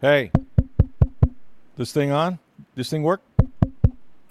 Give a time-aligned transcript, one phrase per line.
[0.00, 0.30] Hey,
[1.76, 2.38] this thing on?
[2.74, 3.20] This thing work?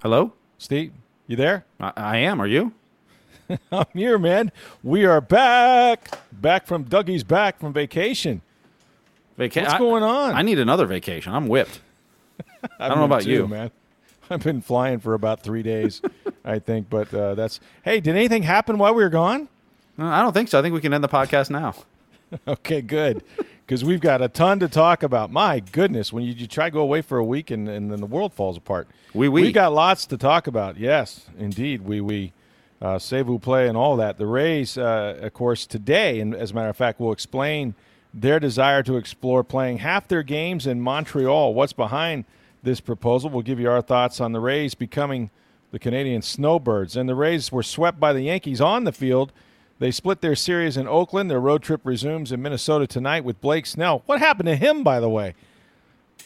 [0.01, 0.33] Hello?
[0.57, 0.93] Steve,
[1.27, 1.65] you there?
[1.79, 2.41] I, I am.
[2.41, 2.73] Are you?
[3.71, 4.51] I'm here, man.
[4.83, 6.17] We are back.
[6.31, 8.41] Back from Dougie's back from vacation.
[9.37, 10.33] Vaca- What's I- going on?
[10.33, 11.33] I need another vacation.
[11.33, 11.81] I'm whipped.
[12.79, 13.47] I don't know about too, you.
[13.47, 13.71] man.
[14.29, 16.01] I've been flying for about three days,
[16.45, 16.89] I think.
[16.89, 17.59] But uh, that's.
[17.83, 19.49] Hey, did anything happen while we were gone?
[19.97, 20.59] Uh, I don't think so.
[20.59, 21.73] I think we can end the podcast now.
[22.47, 23.23] Okay, good.
[23.69, 25.29] Because we've got a ton to talk about.
[25.31, 27.99] My goodness, when you, you try to go away for a week and, and then
[27.99, 28.87] the world falls apart.
[29.13, 29.43] Oui, oui.
[29.43, 30.77] We got lots to talk about.
[30.77, 31.81] Yes, indeed.
[31.81, 32.33] We we
[32.81, 34.17] uh, save play and all that.
[34.17, 37.75] The Rays, uh, of course, today, and as a matter of fact, will explain
[38.11, 41.53] their desire to explore playing half their games in Montreal.
[41.53, 42.25] What's behind
[42.63, 43.29] this proposal?
[43.29, 45.29] We'll give you our thoughts on the Rays becoming
[45.69, 46.97] the Canadian Snowbirds.
[46.97, 49.31] And the Rays were swept by the Yankees on the field.
[49.79, 51.31] They split their series in Oakland.
[51.31, 54.03] Their road trip resumes in Minnesota tonight with Blake Snell.
[54.05, 55.35] What happened to him, by the way?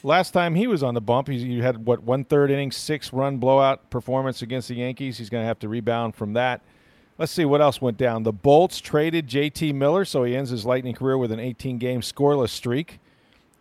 [0.02, 3.38] Last time he was on the bump, he, had what one third inning, six run
[3.38, 5.20] blowout performance against the Yankees.
[5.20, 6.62] He's going to have to rebound from that.
[7.20, 8.24] Let's see what else went down.
[8.24, 9.72] The Bolts traded J.T.
[9.74, 13.00] Miller, so he ends his Lightning career with an 18 game scoreless streak.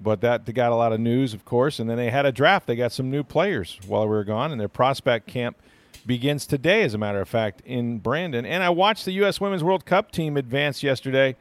[0.01, 1.79] But that got a lot of news, of course.
[1.79, 2.67] And then they had a draft.
[2.67, 5.59] They got some new players while we were gone, and their prospect camp
[6.07, 8.45] begins today, as a matter of fact, in Brandon.
[8.45, 9.41] And I watched the U.S.
[9.41, 11.37] Women's World Cup team advance yesterday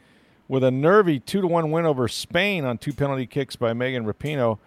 [0.48, 4.06] with a nervy two to one win over Spain on two penalty kicks by Megan
[4.06, 4.60] Rapinoe.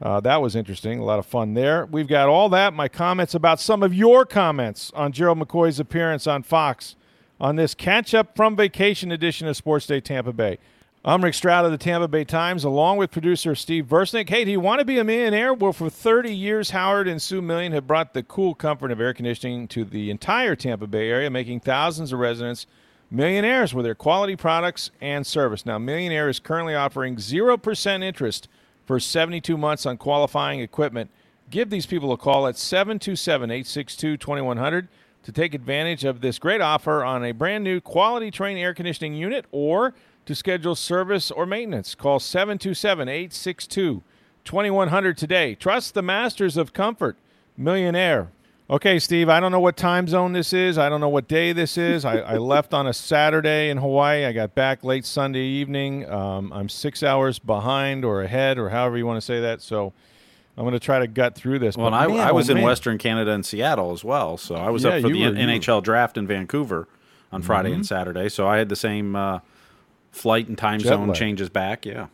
[0.00, 0.98] Uh, that was interesting.
[0.98, 1.86] A lot of fun there.
[1.86, 2.74] We've got all that.
[2.74, 6.96] My comments about some of your comments on Gerald McCoy's appearance on Fox
[7.40, 10.58] on this catch up from vacation edition of Sports Day Tampa Bay.
[11.04, 14.28] I'm Rick Stroud of the Tampa Bay Times, along with producer Steve Versnick.
[14.28, 15.52] Hey, do you want to be a millionaire?
[15.52, 19.12] Well, for 30 years, Howard and Sue Million have brought the cool comfort of air
[19.12, 22.68] conditioning to the entire Tampa Bay area, making thousands of residents
[23.10, 25.66] millionaires with their quality products and service.
[25.66, 28.46] Now, Millionaire is currently offering 0% interest
[28.86, 31.10] for 72 months on qualifying equipment.
[31.50, 34.86] Give these people a call at 727 862 2100
[35.24, 39.14] to take advantage of this great offer on a brand new quality Trane air conditioning
[39.14, 39.94] unit or
[40.26, 41.94] to schedule service or maintenance.
[41.94, 44.02] Call 727 862
[44.44, 45.54] 2100 today.
[45.54, 47.16] Trust the masters of comfort,
[47.56, 48.28] Millionaire.
[48.70, 50.78] Okay, Steve, I don't know what time zone this is.
[50.78, 52.04] I don't know what day this is.
[52.04, 54.24] I, I left on a Saturday in Hawaii.
[54.24, 56.08] I got back late Sunday evening.
[56.08, 59.60] Um, I'm six hours behind or ahead, or however you want to say that.
[59.60, 59.92] So
[60.56, 61.76] I'm going to try to gut through this.
[61.76, 62.64] Well, I, man, I was oh, in man.
[62.64, 64.38] Western Canada and Seattle as well.
[64.38, 65.36] So I was Yeah, up for the were- Mm-hmm.
[65.38, 66.88] N- you were- NHL draft in Vancouver
[67.30, 68.28] on Friday and Saturday.
[68.30, 69.40] So I had the same uh,
[70.12, 71.16] flight and time Jet zone lag.
[71.16, 71.84] changes back.
[71.84, 72.06] Yeah.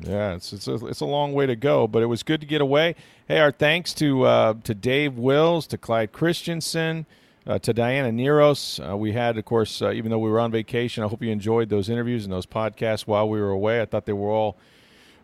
[0.00, 2.46] Yeah, it's it's a, it's a long way to go, but it was good to
[2.46, 2.96] get away.
[3.28, 7.06] Hey, our thanks to uh, to Dave Wills, to Clyde Christensen,
[7.46, 8.78] uh, to Diana Nearhos.
[8.78, 11.30] Uh, we had, of course, uh, even though we were on vacation, I hope you
[11.30, 13.80] enjoyed those interviews and those podcasts while we were away.
[13.80, 14.58] I thought they were all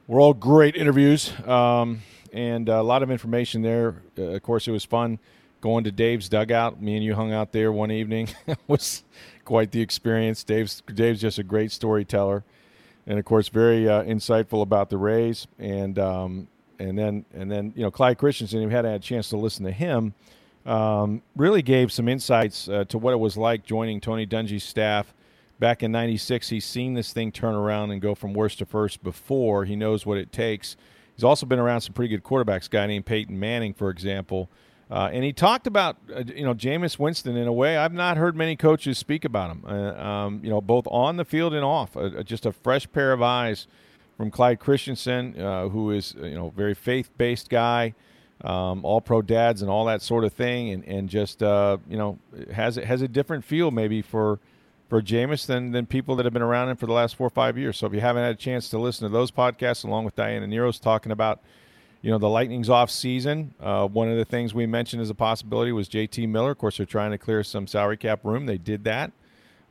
[0.06, 2.00] were all great interviews, um,
[2.32, 3.96] and a lot of information there.
[4.16, 5.18] Uh, of course, it was fun
[5.60, 6.82] going to Dave's dugout.
[6.82, 8.28] Me and you hung out there one evening.
[8.46, 9.04] it was
[9.44, 10.44] quite the experience.
[10.44, 12.44] Dave's Dave's just a great storyteller
[13.06, 16.48] and of course very uh, insightful about the Rays and um,
[16.78, 19.64] and then and then you know Clyde Christensen, who had had a chance to listen
[19.64, 20.14] to him,
[20.66, 25.14] um, really gave some insights uh, to what it was like joining Tony Dungy's staff
[25.58, 26.48] back in '96.
[26.48, 29.64] He's seen this thing turn around and go from worst to first before.
[29.64, 30.76] He knows what it takes.
[31.14, 32.70] He's also been around some pretty good quarterbacks.
[32.70, 34.48] Guy named Peyton Manning, for example.
[34.92, 38.18] Uh, and he talked about, uh, you know, Jameis Winston in a way I've not
[38.18, 39.64] heard many coaches speak about him.
[39.66, 41.96] Uh, um, you know, both on the field and off.
[41.96, 43.66] Uh, just a fresh pair of eyes
[44.18, 47.94] from Clyde Christensen, uh, who is, you know, very faith-based guy,
[48.44, 52.18] um, all-pro dads and all that sort of thing, and and just uh, you know
[52.52, 54.40] has has a different feel maybe for
[54.90, 57.30] for Jameis than than people that have been around him for the last four or
[57.30, 57.78] five years.
[57.78, 60.46] So if you haven't had a chance to listen to those podcasts, along with Diana
[60.46, 61.40] Nearhos talking about
[62.02, 63.54] you know the Lightning's off season.
[63.60, 66.50] Uh, one of the things we mentioned as a possibility was JT Miller.
[66.50, 68.46] Of course, they're trying to clear some salary cap room.
[68.46, 69.12] They did that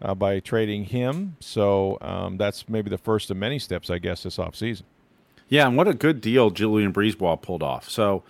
[0.01, 1.35] uh, by trading him.
[1.41, 4.85] So um, that's maybe the first of many steps, I guess, this off season.
[5.49, 7.89] Yeah, and what a good deal Julien BriseBois pulled off.
[7.89, 8.23] So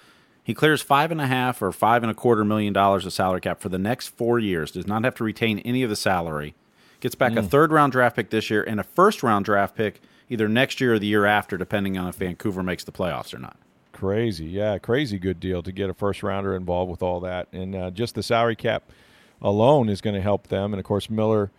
[0.44, 3.42] he clears five and a half or five and a quarter million dollars of salary
[3.42, 4.71] cap for the next four years.
[4.71, 6.56] Does not have to retain any of the salary.
[7.00, 10.01] gets back a third round draft pick this year and a first round draft pick
[10.30, 13.38] either next year or the year after, depending on if Vancouver makes the playoffs or
[13.38, 13.57] not.
[13.93, 17.75] Crazy, yeah, crazy good deal to get a first rounder involved with all that, and
[17.75, 18.83] uh, just the salary cap
[19.41, 20.73] alone is going to help them.
[20.73, 21.51] And of course, Miller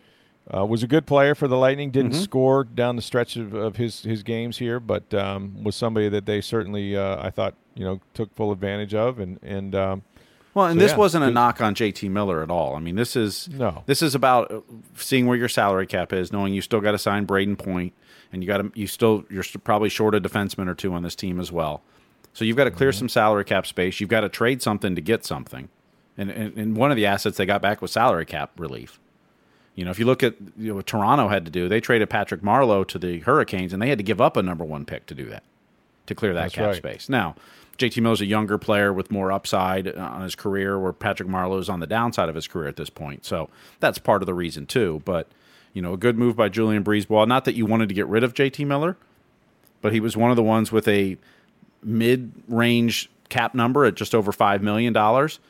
[0.53, 1.91] uh, was a good player for the Lightning.
[1.91, 2.23] Didn't Mm-hmm.
[2.23, 6.27] score down the stretch of, of his his games here, but um, was somebody that
[6.27, 10.03] they certainly uh, I thought you know took full advantage of, and and um,
[10.55, 12.75] Well, and So, this yeah, wasn't a knock on JT Miller at all.
[12.75, 13.85] I mean, this is No.
[13.87, 14.61] This is about uh,
[14.97, 17.93] seeing where your salary cap is, knowing you still got to sign Brayden Point,
[18.33, 21.15] and you got to you still you're probably short a defenseman or two on this
[21.15, 21.83] team as well.
[22.33, 22.99] So you've got to clear Mm-hmm.
[22.99, 24.01] some salary cap space.
[24.01, 25.69] You've got to trade something to get something,
[26.17, 28.99] and, and and one of the assets they got back was salary cap relief.
[29.75, 32.11] You know, if you look at you know, what Toronto had to do, they traded
[32.11, 35.07] Patrick Marleau to the Hurricanes, and they had to give up a number one pick
[35.07, 35.43] to do that,
[36.07, 36.77] to clear that That's cap right.
[36.77, 37.09] space.
[37.09, 37.35] Now,
[37.79, 41.71] JT Miller's a younger player with more upside uh, on his career, where Patrick Marleau's
[41.71, 43.25] on the downside of his career at this point.
[43.25, 43.49] So
[43.81, 45.01] that's part of the reason too.
[45.07, 45.29] But
[45.73, 47.27] you know, a good move by Julien BriseBois.
[47.27, 48.99] Not that you wanted to get rid of JT Miller,
[49.81, 51.17] but he was one of the ones with a
[51.83, 55.41] mid-range cap number at just over five million dollars,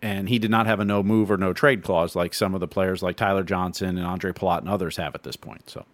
[0.00, 2.60] and he did not have a no move or no trade clause like some of
[2.60, 5.68] the players like Tyler Johnson and Ondrej Palat and others have at this point.
[5.70, 5.84] So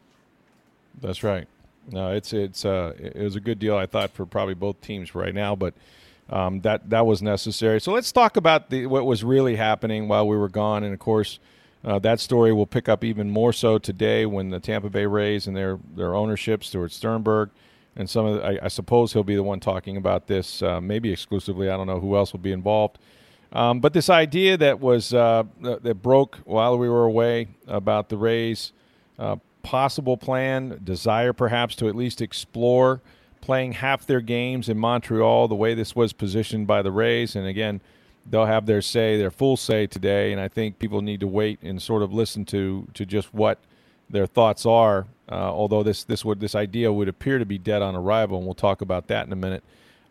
[1.01, 1.47] That's right.
[1.91, 5.15] No, it's it's uh, it was a good deal I thought for probably both teams
[5.15, 5.75] right now, but
[6.29, 7.81] um, that that was necessary.
[7.81, 11.01] So let's talk about the what was really happening while we were gone, and of
[11.01, 11.39] course.
[11.85, 15.47] Uh, that story will pick up even more so today when the Tampa Bay Rays
[15.47, 17.51] and their, their ownership, Stuart Sternberg,
[17.99, 20.81] and some of the, I, I suppose he'll be the one talking about this, uh,
[20.81, 21.69] maybe exclusively.
[21.69, 22.99] I don't know who else will be involved.
[23.53, 28.17] Um, but this idea that was uh, that, broke while we were away about the
[28.17, 28.73] Rays
[29.19, 33.01] uh, possible plan, desire perhaps to at least explore
[33.41, 37.35] playing half their games in Montreal the way this was positioned by the Rays.
[37.35, 37.81] And again,
[38.27, 40.33] they'll have their say, their full say today.
[40.33, 43.59] And I think people need to wait and sort of listen to to just what
[44.11, 45.07] their thoughts are.
[45.31, 48.47] Uh, although this this would this idea would appear to be dead on arrival, and
[48.47, 49.63] we'll talk about that in a minute.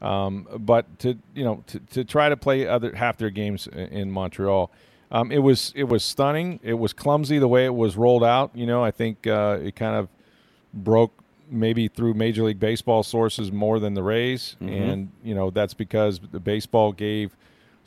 [0.02, 4.12] Um, but to you know to, to try to play other half their games in,
[4.12, 4.70] Montreal,
[5.12, 6.60] um, it was it was stunning.
[6.62, 8.52] It was clumsy the way it was rolled out.
[8.54, 10.08] You know, I think uh, it kind of
[10.72, 11.14] broke
[11.50, 16.20] maybe through Major League Baseball sources more than the Rays, and you know that's because
[16.32, 17.36] the baseball gave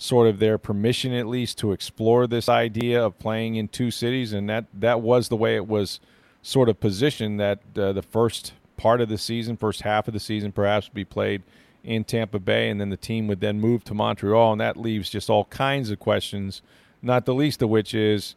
[0.00, 4.32] sort of their permission at least to explore this idea of playing in two cities,
[4.32, 6.00] and that that was the way it was
[6.40, 10.18] sort of positioned that uh, the first part of the season, first half of the
[10.18, 11.42] season, perhaps be played
[11.84, 15.10] in Tampa Bay, and then the team would then move to Montreal, and that leaves
[15.10, 16.62] just all kinds of questions.
[17.02, 18.34] Not the least of which is,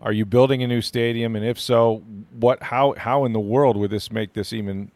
[0.00, 2.62] are you building a new stadium, and if so, what?
[2.62, 2.94] How?
[2.96, 4.92] How in the world would this make this even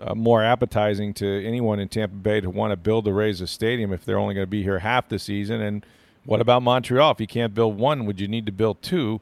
[0.00, 3.46] uh, more appetizing to anyone in Tampa Bay to want to build a Rays a
[3.46, 5.60] stadium if they're only going to be here half the season?
[5.60, 5.86] And
[6.24, 7.12] what about Montreal?
[7.12, 9.20] If you can't build one, would you need to build two?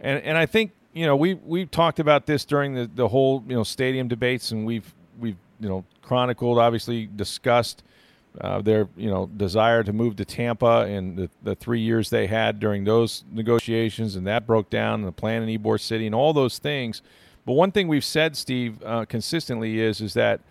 [0.00, 3.44] And and I think you know we we've talked about this during the, the whole
[3.46, 7.82] you know stadium debates, and we've we've you know chronicled, obviously discussed
[8.40, 12.26] uh, their you know desire to move to Tampa and the, the three years they
[12.26, 16.14] had during those negotiations, and that broke down, and the plan in Ybor City, and
[16.14, 17.02] all those things.
[17.48, 20.42] But one thing we've said, Steve, uh, consistently is is that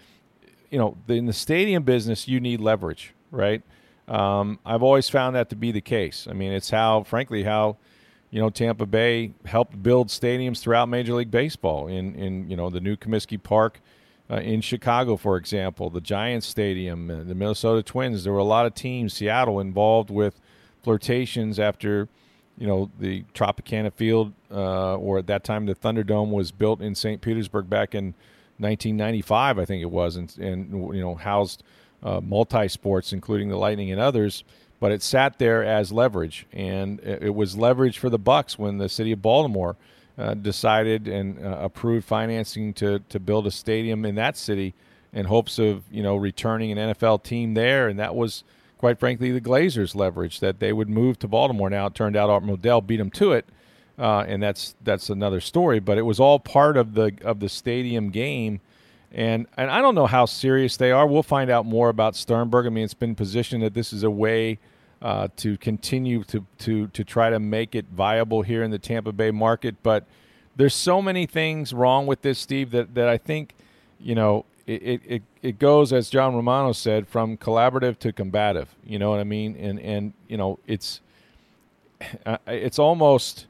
[0.72, 3.62] you know in the stadium business you need leverage, right?
[4.08, 6.26] Um, I've always found that to be the case.
[6.28, 7.78] I mean, it's how, frankly, how
[8.32, 11.86] you know Tampa Bay helped build stadiums throughout Major League Baseball.
[11.88, 13.80] In in you know the new Comiskey Park
[14.32, 18.24] uh, in Chicago, for example, the Giants Stadium, uh, the Minnesota Twins.
[18.24, 20.42] There were a lot of teams, Seattle, involved with
[20.82, 22.10] flirtations after
[22.58, 26.96] you know the Tropicana Field, uh, or at that time the Thunderdome was built in
[26.96, 27.22] St.
[27.22, 28.14] Petersburg back in
[28.60, 31.64] 1995, I think it was, and, and you know housed
[32.04, 34.44] uh, multi sports, including the Lightning and others.
[34.80, 38.88] But it sat there as leverage, and it, was leverage for the Bucs when the
[38.90, 39.76] city of Baltimore
[40.20, 44.76] uh, decided and uh, approved financing to to build a stadium in that city
[45.14, 48.44] in hopes of you know returning an NFL team there, and that was
[48.78, 51.70] quite frankly the Glazers' leverage that they would move to Baltimore.
[51.70, 53.46] Now it turned out Art Modell beat them to it,
[53.98, 55.80] uh, and that's that's another story.
[55.80, 58.62] But it was all part of the of the stadium game,
[59.12, 61.08] and and I don't know how serious they are.
[61.08, 62.66] We'll find out more about Sternberg.
[62.66, 64.60] I mean, it's been positioned that this is a way.
[65.00, 69.12] Uh, to continue to, to to try to make it viable here in the Tampa
[69.12, 70.08] Bay market, but
[70.58, 73.54] there's so many things wrong with this, Steve, that, that I think,
[74.00, 78.76] you know, it, it, it goes, as John Romano said, from collaborative to combative.
[78.84, 79.56] You know what I mean?
[79.56, 81.00] And, and you know, it's,
[82.48, 83.48] it's almost,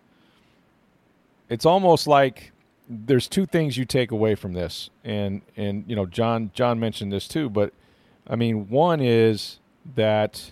[1.50, 2.52] it's almost like
[2.88, 4.92] there's two things you take away from this.
[5.04, 7.74] And, and, you know, John, John mentioned this too, but
[8.28, 9.60] I mean, one is
[9.96, 10.52] that,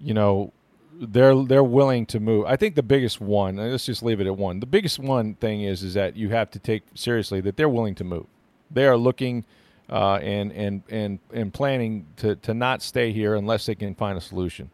[0.00, 0.52] you know,
[1.00, 2.44] they're they're willing to move.
[2.46, 3.56] I think the biggest one.
[3.56, 4.58] Let's just leave it at one.
[4.58, 7.94] The biggest one thing is is that you have to take seriously that they're willing
[7.96, 8.26] to move.
[8.70, 9.44] They are looking
[9.90, 14.18] uh, and and and and planning to to not stay here unless they can find
[14.18, 14.70] a solution.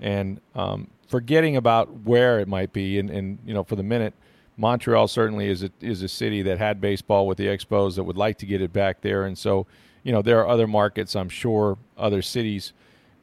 [0.00, 4.14] And um, forgetting about where it might be, and, and you know, for the minute,
[4.56, 8.16] Montreal certainly is a, is a city that had baseball with the Expos that would
[8.16, 9.66] like to get it back there, and so
[10.02, 12.72] you know there are other markets, I'm sure, other cities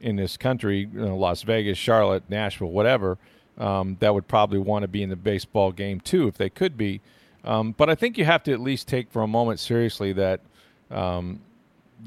[0.00, 3.18] in this country, you know, Las Vegas, Charlotte, Nashville, whatever,
[3.58, 6.76] um, that would probably want to be in the baseball game too if they could
[6.76, 7.00] be.
[7.44, 10.40] Um, but I think you have to at least take for a moment seriously that
[10.90, 11.40] um,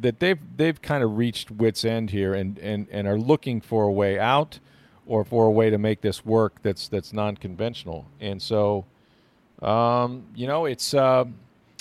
[0.01, 3.83] that they've they've kind of reached wits end here and, and, and are looking for
[3.83, 4.59] a way out
[5.05, 8.05] or for a way to make this work that's that's non conventional.
[8.19, 8.85] And so,
[9.61, 11.25] um, you know, it's uh,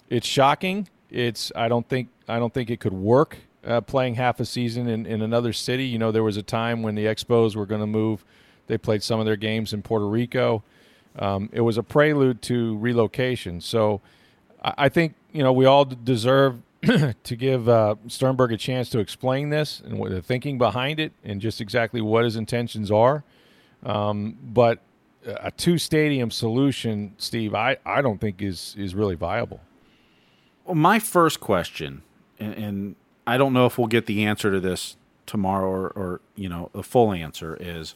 [0.09, 0.89] it's shocking.
[1.11, 4.89] It's I don't think I don't think it could work uh, playing half a season
[4.89, 5.85] in, in another city.
[5.85, 8.25] You know, there was a time when the Expos were going to move.
[8.67, 10.63] They played some of their games in Puerto Rico.
[11.19, 13.61] Um, it was a prelude to relocation.
[13.61, 14.01] So
[14.63, 19.51] I, think you know we all deserve to give uh, Sternberg a chance to explain
[19.51, 23.25] this and what the thinking behind it and just exactly what his intentions are.
[23.85, 24.81] Um, but
[25.27, 29.61] a two stadium solution, Steve, I, I don't think is is really viable.
[30.65, 32.03] Well, my first question,
[32.39, 36.21] and, and I don't know if we'll get the answer to this tomorrow or, or
[36.35, 37.95] you know a full answer is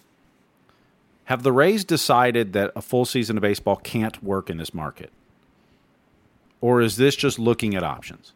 [1.26, 5.10] have the Rays decided that a full season of baseball can't work in this market?
[6.60, 8.32] Or is this just looking at options?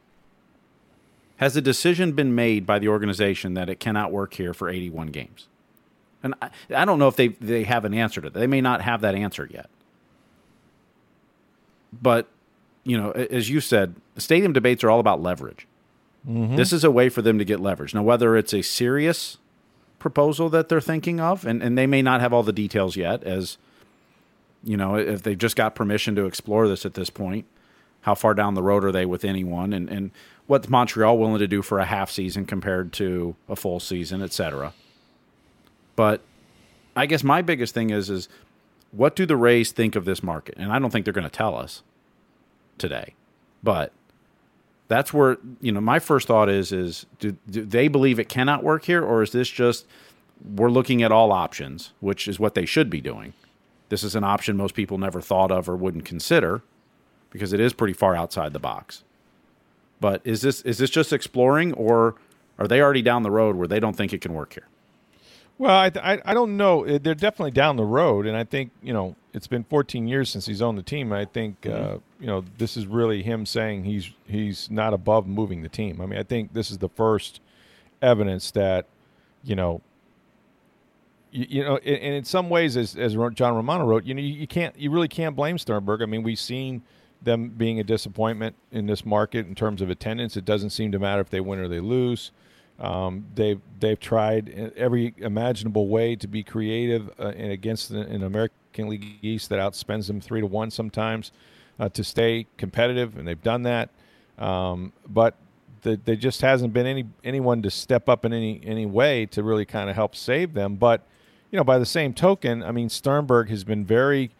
[1.36, 5.08] Has a decision been made by the organization that it cannot work here for 81
[5.08, 5.46] games?
[6.22, 8.38] And I, I don't know if they, they have an answer to that.
[8.38, 9.70] They may not have that answer yet.
[11.92, 12.28] But,
[12.82, 15.66] you know, as you said, stadium debates are all about leverage.
[16.28, 16.56] Mm-hmm.
[16.56, 17.94] This is a way for them to get leverage.
[17.94, 19.38] Now, whether it's a serious
[20.00, 23.22] proposal that they're thinking of, and, and they may not have all the details yet,
[23.22, 23.56] as,
[24.64, 27.46] you know, if they've just got permission to explore this at this point,
[28.00, 29.72] how far down the road are they with anyone?
[29.72, 30.10] And, and
[30.48, 34.32] what's Montreal willing to do for a half season compared to a full season, et
[34.32, 34.72] cetera.
[35.94, 36.22] But
[36.96, 38.28] I guess my biggest thing is is
[38.90, 40.54] what do the Rays think of this market?
[40.56, 41.82] And I don't think they're going to tell us
[42.78, 43.14] today.
[43.62, 43.92] But
[44.90, 48.64] that's where you know my first thought is is do, do they believe it cannot
[48.64, 49.86] work here or is this just
[50.44, 53.32] we're looking at all options, which is what they should be doing.
[53.88, 56.62] This is an option most people never thought of or wouldn't consider
[57.30, 59.04] because it is pretty far outside the box.
[60.00, 62.16] But is this is this just exploring, or
[62.58, 64.66] are they already down the road where they don't think it can work here?
[65.56, 66.84] Well, I, I, I don't know.
[66.98, 70.46] They're definitely down the road, and I think you know it's been 14 years since
[70.46, 71.12] he's owned the team.
[71.12, 71.96] I think mm-hmm.
[71.96, 76.00] uh, you know this is really him saying he's he's not above moving the team.
[76.00, 77.40] I mean, I think this is the first
[78.02, 78.86] evidence that
[79.42, 79.80] you know
[81.32, 84.34] you, you, know, and in some ways, as, as John Romano wrote, you know, you,
[84.34, 86.02] you, can't, you really can't blame Sternberg.
[86.02, 86.82] I mean, we've seen
[87.22, 90.36] them being a disappointment in this market in terms of attendance.
[90.36, 92.32] It doesn't seem to matter if they win or they lose.
[92.78, 98.88] Um, they've they've tried every imaginable way to be creative uh, and against an American
[98.88, 101.30] League East that outspends them three to one sometimes
[101.80, 103.88] uh, to stay competitive, and they've done that.
[104.38, 105.34] Um, but
[105.82, 109.42] the, there just hasn't been any anyone to step up in any any way to
[109.42, 110.76] really kind of help save them.
[110.76, 111.06] But
[111.50, 114.30] you know, by the same token, I mean Sternberg has been very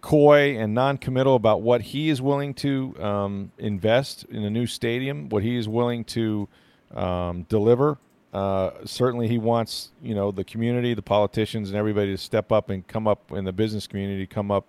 [0.00, 5.28] coy and non-committal about what he is willing to um, invest in a new stadium,
[5.28, 6.48] what he is willing to
[6.94, 7.98] um, deliver.
[8.32, 12.70] Uh, certainly, he wants you know the community, the politicians, and everybody to step up
[12.70, 14.66] and come up in the business community, come up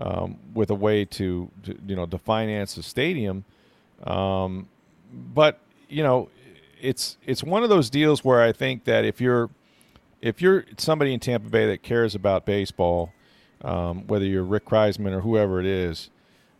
[0.00, 3.44] um, with a way to, to, you know to finance the stadium.
[4.04, 4.68] Um,
[5.12, 6.28] but you know,
[6.80, 9.50] it's it's one of those deals where I think that if you're
[10.20, 13.12] if you're somebody in Tampa Bay that cares about baseball
[13.62, 16.10] um, whether you're Rick Kriseman or whoever it is.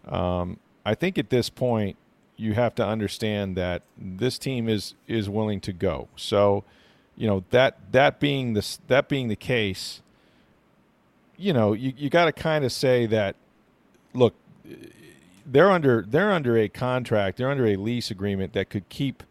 [0.06, 1.96] Um, I think at this point
[2.36, 6.08] you have to understand that this team is is willing to go.
[6.16, 6.64] So,
[7.16, 10.02] you know that that being the that being the case,
[11.40, 13.36] you know you you got to kind of say that.
[14.12, 14.34] Look,
[15.46, 17.38] they're under they're under a contract.
[17.38, 19.22] They're under a lease agreement that could keep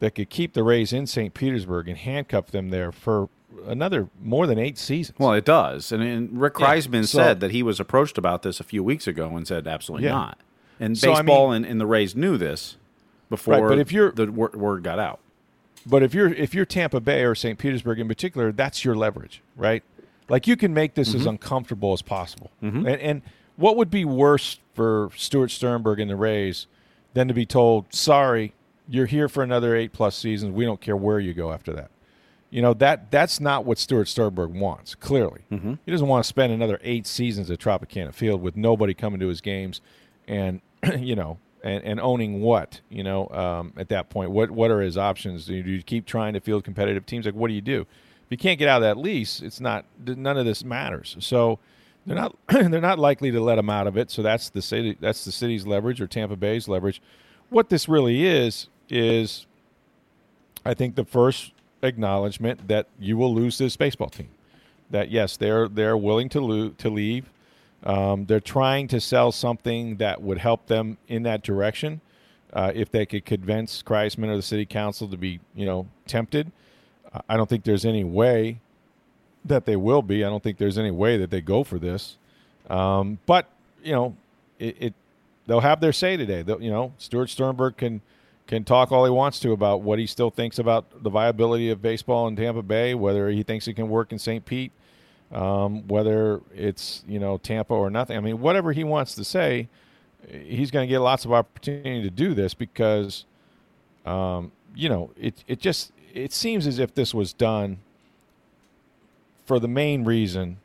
[0.00, 1.34] that could keep the Rays in St.
[1.34, 3.28] Petersburg and handcuff them there for
[3.66, 5.18] another more than eight seasons.
[5.18, 5.90] Well, it does.
[5.92, 8.84] And, and Rick Kriseman yeah, so, said that he was approached about this a few
[8.84, 10.12] weeks ago and said absolutely yeah.
[10.12, 10.38] not.
[10.78, 12.76] And so, baseball I mean, and, and, the Rays knew this
[13.28, 15.18] before right, but if you're, the word got out.
[15.84, 17.58] But if you're if you're Tampa Bay or St.
[17.58, 19.82] Petersburg in particular, that's your leverage, right?
[20.28, 21.20] Like you can make this mm-hmm.
[21.20, 22.50] as uncomfortable as possible.
[22.62, 22.86] Mm-hmm.
[22.86, 23.22] And, and
[23.56, 26.66] what would be worse for Stuart Sternberg and the Rays
[27.14, 28.54] than to be told, "Sorry,
[28.88, 30.52] you're here for another eight plus seasons.
[30.52, 31.90] We don't care where you go after that."
[32.50, 34.94] You know that that's not what Stuart Sternberg wants.
[34.94, 35.74] Clearly, mm-hmm.
[35.84, 39.28] he doesn't want to spend another eight seasons at Tropicana Field with nobody coming to
[39.28, 39.80] his games,
[40.26, 40.60] and
[40.98, 44.30] you know, and, and owning what you know um, at that point.
[44.30, 45.46] What what are his options?
[45.46, 47.26] Do you, do you keep trying to field competitive teams?
[47.26, 47.86] Like, what do you do?
[48.28, 51.16] If you can't get out of that lease, it's not none of this matters.
[51.18, 51.58] So
[52.04, 54.10] they're not they're not likely to let him out of it.
[54.10, 57.00] So that's the city that's the city's leverage or Tampa Bay's leverage.
[57.48, 59.46] What this really is is,
[60.62, 64.28] I think the first acknowledgement that you will lose this baseball team.
[64.90, 67.30] That yes, they're they're willing to to leave.
[67.84, 72.02] Um, they're trying to sell something that would help them in that direction.
[72.52, 76.50] Uh, if they could convince Kriseman or the city council to be, you know, tempted,
[77.28, 78.60] I don't think there's any way
[79.44, 80.24] that they will be.
[80.24, 82.16] I don't think there's any way that they go for this.
[82.68, 83.48] Um, but
[83.82, 84.16] you know,
[84.58, 84.94] it, it,
[85.46, 86.42] they'll have their say today.
[86.42, 88.00] They'll, you know, Stuart Sternberg can
[88.46, 91.82] can talk all he wants to about what he still thinks about the viability of
[91.82, 94.44] baseball in Tampa Bay, whether he thinks it can work in St.
[94.44, 94.72] Pete,
[95.30, 98.16] um, whether it's you know Tampa or nothing.
[98.16, 99.68] I mean, whatever he wants to say,
[100.28, 103.24] he's going to get lots of opportunity to do this because,
[104.04, 107.78] um, you know, it it just it seems as if this was done
[109.46, 110.58] for the main reason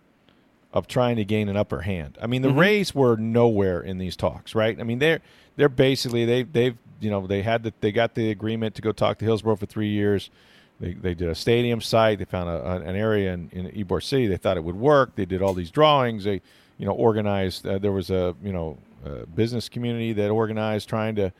[0.73, 2.17] of trying to gain an upper hand.
[2.21, 2.59] I mean, the mm-hmm.
[2.59, 4.79] Rays were nowhere in these talks, right?
[4.79, 5.21] I mean, they're
[5.55, 8.91] they're basically they they've you know they had the, they got the agreement to go
[8.91, 10.29] talk to Hillsborough for three years.
[10.79, 12.17] They, they did a stadium site.
[12.17, 14.27] They found a, an area in, in Ybor City.
[14.27, 15.15] They thought it would work.
[15.15, 16.23] They did all these drawings.
[16.23, 16.41] They,
[16.77, 17.65] you know, organized.
[17.65, 21.31] Uh, there was a you know a business community that organized trying to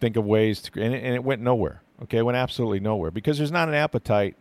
[0.00, 1.82] think of ways to, and it, and it went nowhere.
[2.02, 4.36] Okay, went absolutely nowhere because there's not an appetite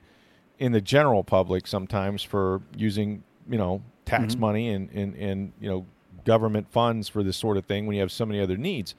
[0.59, 4.41] in the general public sometimes for using you know tax mm-hmm.
[4.41, 5.85] money and, and and you know
[6.25, 8.95] government funds for this sort of thing when you have so many other needs.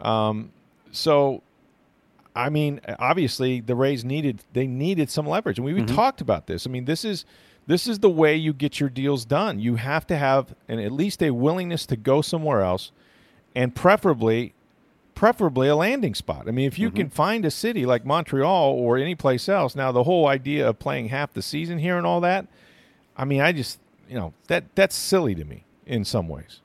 [0.00, 0.52] Um,
[0.92, 1.42] so,
[2.34, 5.94] I mean, obviously the Rays needed they needed some leverage, and we, we mm-hmm.
[5.94, 6.66] talked about this.
[6.66, 7.24] I mean, this is
[7.66, 9.58] this is the way you get your deals done.
[9.58, 12.92] You have to have an, at least a willingness to go somewhere else,
[13.54, 14.54] and preferably
[15.18, 16.44] preferably a landing spot.
[16.46, 16.96] I mean, if you mm-hmm.
[16.96, 20.78] can find a city like Montreal or any place else, now the whole idea of
[20.78, 22.46] playing half the season here and all that,
[23.16, 26.60] I mean, I just you know that that's silly to me in some ways.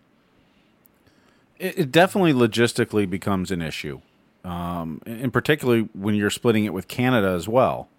[1.58, 4.02] It, it definitely logistically becomes an issue
[4.44, 7.90] um, and particularly when you're splitting it with Canada as well.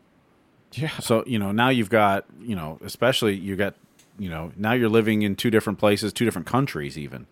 [0.72, 0.96] Yeah.
[1.00, 3.74] So you know now you've got you know especially you got
[4.20, 7.26] you know now you're living in two different places, two different countries even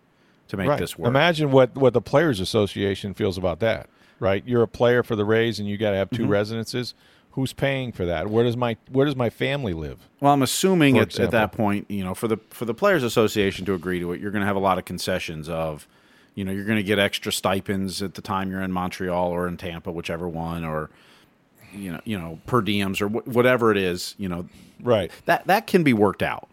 [0.53, 0.79] to make right.
[0.79, 1.07] this work.
[1.07, 3.89] Imagine what what the Players Association feels about that.
[4.19, 6.31] Right, you're a player for the Rays, and you got to have 2 mm-hmm.
[6.31, 6.93] residences.
[7.31, 8.29] Who's paying for that?
[8.29, 10.07] Where does my where does my family live?
[10.21, 13.65] Well, I'm assuming at, at, that point, you know, for the for the Players Association
[13.65, 15.87] to agree to it, you're going to have a lot of concessions of
[16.35, 19.47] you know you're going to get extra stipends at the time you're in Montreal or
[19.47, 20.91] in Tampa, whichever one, or
[21.73, 24.13] you know you know per diems or wh- whatever it is.
[24.19, 24.47] You know,
[24.81, 25.11] right?
[25.25, 26.47] That that can be worked out.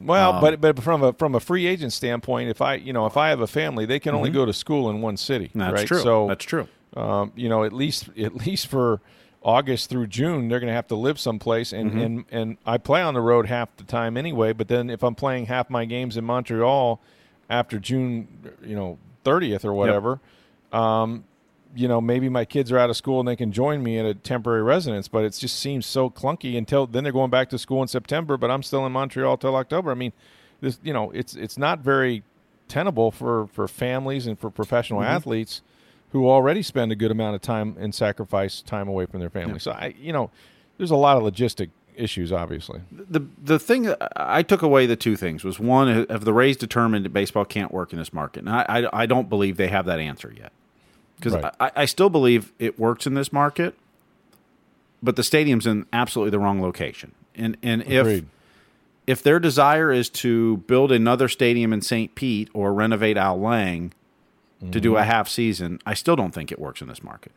[0.00, 3.06] Well, um, but but from a from a free agent standpoint, if I you know
[3.06, 4.18] if I have a family, they can mm-hmm.
[4.18, 5.50] only go to school in one city.
[5.54, 5.86] That's right?
[5.86, 6.00] true.
[6.00, 6.68] So that's true.
[6.96, 9.00] Um, you know, at least at least for
[9.42, 12.00] August through June, they're going to have to live someplace, and, mm-hmm.
[12.00, 14.52] and and I play on the road half the time anyway.
[14.52, 17.00] But then if I'm playing half my games in Montreal
[17.50, 18.28] after June,
[18.62, 20.20] you know, 30th or whatever,
[20.72, 20.80] yep.
[20.80, 21.24] um,
[21.74, 24.06] you know, maybe my kids are out of school and they can join me at
[24.06, 27.58] a temporary residence, but it just seems so clunky until then they're going back to
[27.58, 29.90] school in September, but I'm still in Montreal till October.
[29.90, 30.12] I mean,
[30.60, 32.22] this, you know, it's, it's not very
[32.68, 35.10] tenable for, for families and for professional mm-hmm.
[35.10, 35.62] athletes
[36.12, 39.54] who already spend a good amount of time and sacrifice time away from their family.
[39.54, 39.62] Yep.
[39.62, 40.30] So I, you know,
[40.78, 42.80] there's a lot of logistic issues, obviously.
[42.90, 47.04] The the thing I took away the two things was one, have the Rays determined
[47.04, 48.40] that baseball can't work in this market?
[48.40, 50.52] And I, I, I don't believe they have that answer yet.
[51.18, 51.54] Because right.
[51.60, 53.74] I, I still believe it works in this market,
[55.02, 57.12] but the stadium's in absolutely the wrong location.
[57.34, 58.24] And and Agreed.
[59.06, 62.14] if if their desire is to build another stadium in St.
[62.14, 63.92] Pete or renovate Al Lang
[64.60, 64.70] mm-hmm.
[64.70, 65.10] to do a mm-hmm.
[65.10, 67.32] half season, I still don't think it works in this market.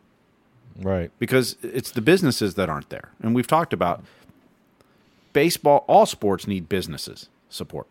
[0.79, 1.11] Right.
[1.19, 3.09] Because it's the businesses that aren't there.
[3.21, 4.03] And we've talked about
[5.33, 7.87] baseball, all sports need businesses support.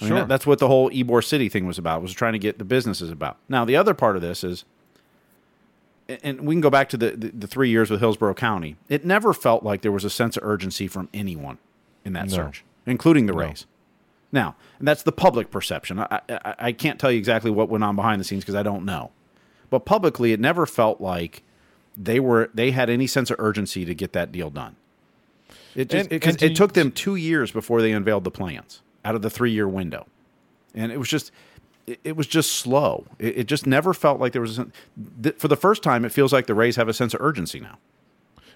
[0.00, 0.16] I sure.
[0.16, 2.64] Mean, that's what the whole Ybor City thing was about, was trying to get the
[2.64, 3.36] businesses about.
[3.48, 4.64] Now, the other part of this is,
[6.22, 9.04] and we can go back to the, the, the three years with Hillsborough County, it
[9.04, 11.58] never felt like there was a sense of urgency from anyone
[12.04, 12.34] in that no.
[12.34, 13.38] search, including the no.
[13.40, 13.66] Rays.
[14.32, 15.98] Now, and that's the public perception.
[15.98, 18.62] I, I, I can't tell you exactly what went on behind the scenes because I
[18.62, 19.10] don't know.
[19.70, 21.42] But publicly, it never felt like
[21.96, 24.76] they were they had any sense of urgency to get that deal done.
[25.74, 29.14] It just and, it, it took them two years before they unveiled the plans out
[29.14, 30.06] of the three year window,
[30.74, 31.32] and it was just
[31.86, 33.06] it, it was just slow.
[33.18, 34.66] It, it, just never felt like there was a,
[35.38, 36.04] for the first time.
[36.04, 37.78] It feels like the Rays have a sense of urgency now.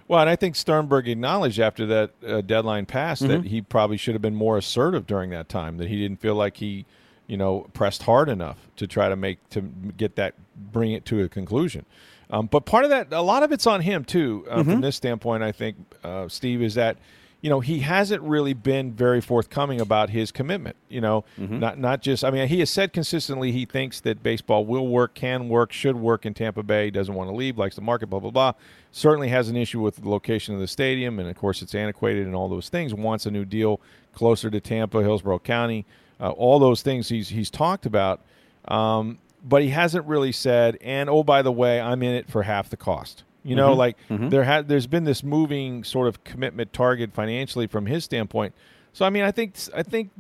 [0.07, 3.43] Well, and I think Sternberg acknowledged after that uh, deadline passed mm-hmm.
[3.43, 5.79] that he probably should have been more assertive during that time.
[5.79, 6.85] That he didn't feel like he,
[7.27, 9.63] you know, pressed hard enough to try to make to
[9.97, 10.35] get that
[10.73, 11.87] bring it to a conclusion.
[12.31, 14.47] Um, but part of that, a lot of it's on him too.
[14.49, 14.73] Uh, mm-hmm.
[14.73, 16.99] From this standpoint, I think uh, Steve is that
[17.45, 20.77] you know he hasn't really been very forthcoming about his commitment.
[20.89, 21.59] You know, mm-hmm.
[21.59, 22.25] not not just.
[22.25, 25.97] I mean, he has said consistently he thinks that baseball will work, can work, should
[25.97, 26.89] work in Tampa Bay.
[26.89, 28.53] Doesn't want to leave, likes the market, blah blah blah.
[28.93, 32.25] Certainly has an issue with the location of the stadium, and of course it's antiquated
[32.25, 32.95] and all those things.
[32.95, 33.79] Wants a new deal
[34.15, 35.85] closer to Tampa, Hillsborough County.
[36.19, 38.23] Uh, all those things he's he's talked about.
[38.69, 42.45] Um, but he hasn't really said, and oh, by the way, I'm in it for
[42.45, 43.23] half the cost.
[43.45, 43.79] You know, mm-hmm.
[43.79, 44.29] like mm-hmm.
[44.31, 48.55] there had there's been this moving sort of commitment target financially from his standpoint.
[48.93, 50.11] So I mean, I think I think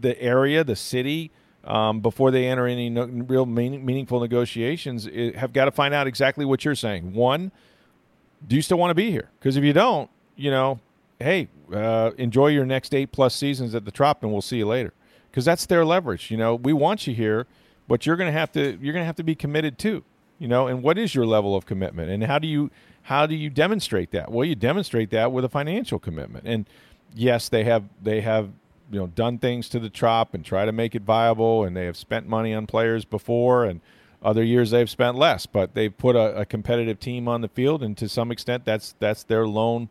[0.00, 1.30] the area, the city,
[1.64, 5.94] um, before they enter any no, real meaning, meaningful negotiations, it, have got to find
[5.94, 7.14] out exactly what you're saying.
[7.14, 7.52] One,
[8.46, 9.30] do you still want to be here?
[9.38, 10.80] Because if you don't, you know,
[11.20, 14.66] hey, uh, enjoy your next eight plus seasons at the Trop, and we'll see you
[14.66, 14.92] later.
[15.30, 16.30] Because that's their leverage.
[16.30, 17.46] You know, we want you here
[17.88, 20.04] but you're to have to you're going to have to be committed too
[20.38, 22.10] you know and what is your level of commitment?
[22.10, 22.70] And how do you
[23.02, 24.30] how do you demonstrate that?
[24.30, 26.46] Well you demonstrate that with a financial commitment.
[26.46, 26.68] And
[27.14, 28.50] yes they have they have
[28.90, 31.86] you know done things to the trop and try to make it viable and they
[31.86, 33.80] have spent money on players before and
[34.22, 35.46] other years they've spent less.
[35.46, 38.94] But they've put a, a competitive team on the field and to some extent that's
[38.98, 39.90] that's their lone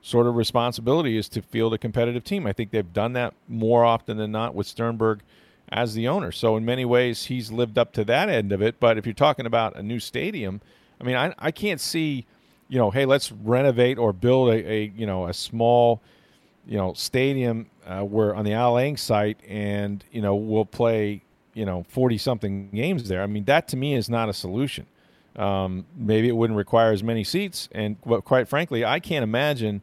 [0.00, 2.46] sort of responsibility is to field a competitive team.
[2.46, 5.22] I think they've done that more often than not with sternberg
[5.70, 6.32] as the owner.
[6.32, 8.78] So in many ways, he's lived up to that end of it.
[8.80, 10.60] But if you're talking about a new stadium,
[11.00, 12.26] I mean, I, I can't see,
[12.68, 16.00] you know, hey, let's renovate or build a, a you know a small,
[16.66, 21.22] you know, stadium uh, where on the Al Lang site, and you know we'll play
[21.54, 23.22] you know forty something games there.
[23.22, 24.86] I mean, that to me is not a solution.
[25.36, 29.82] Um, maybe it wouldn't require as many seats, and quite frankly, I can't imagine.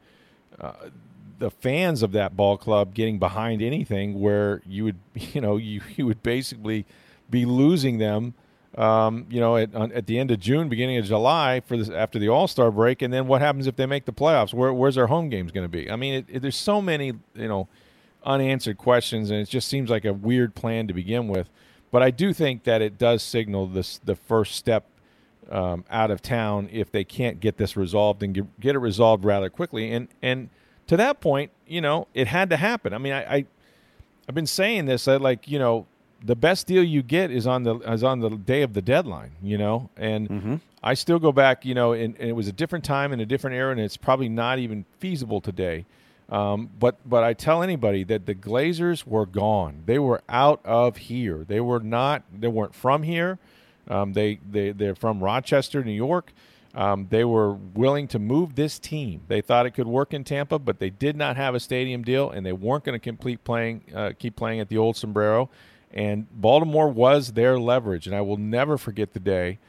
[0.60, 0.74] Uh,
[1.42, 5.82] the fans of that ball club getting behind anything where you would you know you,
[5.96, 6.86] you would basically
[7.30, 8.34] be losing them
[8.78, 12.18] um, you know at, at the end of June beginning of July for this after
[12.20, 13.02] the All-Star break.
[13.02, 14.54] And then what happens if they make the playoffs?
[14.54, 15.92] Where, where's our home games going to be?
[15.92, 17.68] I mean it, it, there's so many you know
[18.24, 21.50] unanswered questions and it just seems like a weird plan to begin with.
[21.90, 24.86] But I do think that it does signal this the first step
[25.50, 29.26] um, out of town if they can't get this resolved and get, get it resolved
[29.26, 29.92] rather quickly.
[29.92, 30.50] And and
[30.92, 32.94] to that point, you know, it had to happen.
[32.94, 33.46] I mean, I, I
[34.26, 35.08] have been saying this.
[35.08, 35.88] I like, you know,
[36.22, 39.32] the best deal you get is on the is on the day of the deadline.
[39.42, 40.56] You know, and mm-hmm.
[40.84, 41.64] I still go back.
[41.64, 43.96] You know, and, and, it was a different time and a different era, and it's
[43.96, 45.86] probably not even feasible today.
[46.28, 49.84] Um, but but I tell anybody that the Glazers were gone.
[49.86, 51.46] They were out of here.
[51.48, 52.24] They were not.
[52.38, 53.40] They weren't from here.
[53.88, 56.34] Um, they they they're from Rochester, New York.
[56.74, 59.22] Um, they were willing to move this team.
[59.28, 62.30] They thought it could work in Tampa, but they did not have a stadium deal,
[62.30, 65.50] and they weren't going to complete playing, uh, keep playing at the old Sombrero.
[65.94, 69.60] And Baltimore was their leverage, and I will never forget the day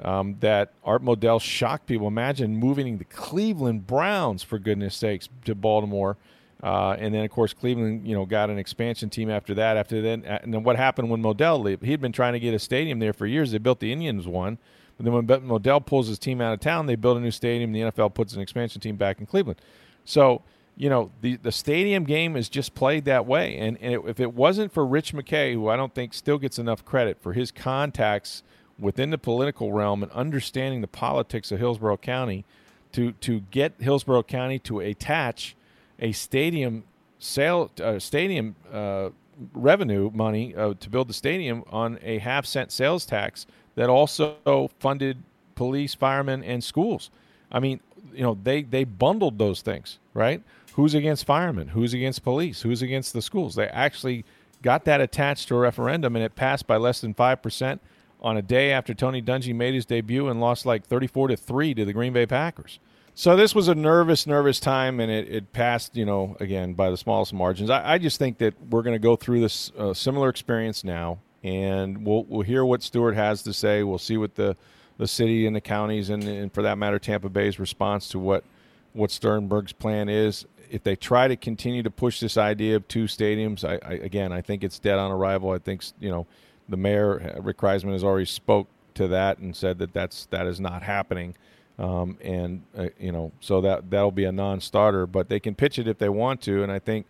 [0.00, 2.06] um, that Art Modell shocked people.
[2.06, 6.16] Imagine moving the Cleveland Browns, for goodness sakes, to Baltimore.
[6.62, 9.76] Uh, and then, of course, Cleveland, you know, got an expansion team after that.
[9.76, 11.82] After then, and then what happened when Modell left?
[11.82, 13.50] He'd been trying to get a stadium there for years.
[13.50, 14.58] They built the Indians one.
[15.02, 17.72] But then when Modell pulls his team out of town, they build a new stadium.
[17.72, 19.60] The NFL puts an expansion team back in Cleveland.
[20.04, 20.42] So,
[20.76, 23.56] you know, the, the stadium game is just played that way.
[23.58, 26.58] And, and it, if it wasn't for Rich McKay, who I don't think still gets
[26.58, 28.42] enough credit for his contacts
[28.78, 32.44] within the political realm and understanding the politics of Hillsborough County,
[32.92, 35.56] to, to get Hillsborough County to attach
[35.98, 36.84] a stadium
[37.18, 39.10] sale, uh, stadium uh,
[39.54, 44.70] revenue money uh, to build the stadium on a half cent sales tax– that also
[44.78, 45.22] funded
[45.54, 47.10] police, firemen, and schools.
[47.50, 47.80] I mean,
[48.12, 50.42] you know, they they bundled those things, right?
[50.74, 51.68] Who's against firemen?
[51.68, 52.62] Who's against police?
[52.62, 53.54] Who's against the schools?
[53.54, 54.24] They actually
[54.62, 57.80] got that attached to a referendum, and it passed by less than five percent
[58.20, 61.74] on a day after Tony Dungy made his debut and lost like thirty-four to three
[61.74, 62.78] to the Green Bay Packers.
[63.14, 66.88] So this was a nervous, nervous time, and it, it passed, you know, again by
[66.88, 67.68] the smallest margins.
[67.68, 71.18] I, I just think that we're going to go through this uh, similar experience now
[71.42, 73.82] and we'll we'll hear what Stuart has to say.
[73.82, 74.56] We'll see what the
[74.98, 78.44] the city and the counties and, and for that matter Tampa Bay's response to what
[78.92, 80.46] what Sternberg's plan is.
[80.70, 84.32] If they try to continue to push this idea of two stadiums, I, I again
[84.32, 85.50] I think it's dead on arrival.
[85.50, 86.26] I think you know
[86.68, 90.60] the mayor Rick Kriseman has already spoke to that and said that that's that is
[90.60, 91.34] not happening.
[91.78, 95.06] Um, and uh, you know, so that that'll be a non-starter.
[95.06, 97.06] But they can pitch it if they want to, and I think,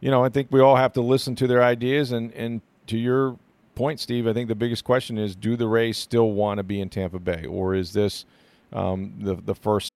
[0.00, 2.12] you know, I think we all have to listen to their ideas.
[2.12, 3.38] And and to your
[3.74, 6.80] point, Steve, I think the biggest question is: Do the Rays still want to be
[6.80, 8.24] in Tampa Bay, or is this
[8.72, 9.90] um, the the first?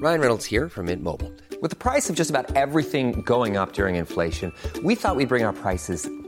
[0.00, 1.32] Ryan Reynolds here from Mint Mobile.
[1.60, 4.52] With the price of just about everything going up during inflation,
[4.84, 6.08] we thought we'd bring our prices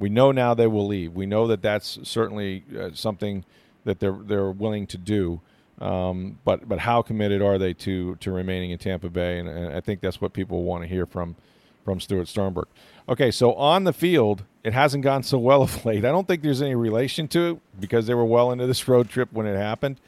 [0.00, 1.12] We know now they will leave.
[1.12, 3.44] We know that that's certainly uh, something
[3.84, 5.40] that they're they're willing to do.
[5.80, 9.38] Um, but but how committed are they to to remaining in Tampa Bay?
[9.38, 11.36] And, and I think that's what people want to hear from
[11.84, 12.66] from Stuart Sternberg.
[13.08, 16.04] Okay, so on the field, it hasn't gone so well of late.
[16.04, 19.08] I don't think there's any relation to it because they were well into this road
[19.08, 19.98] trip when it happened.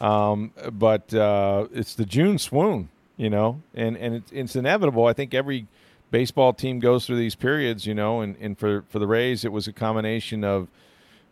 [0.00, 5.06] Um, but uh, it's the June swoon, you know, and and it's, it's inevitable.
[5.06, 5.66] I think every
[6.12, 9.50] baseball team goes through these periods, you know, and, and for, for the Rays, it
[9.50, 10.68] was a combination of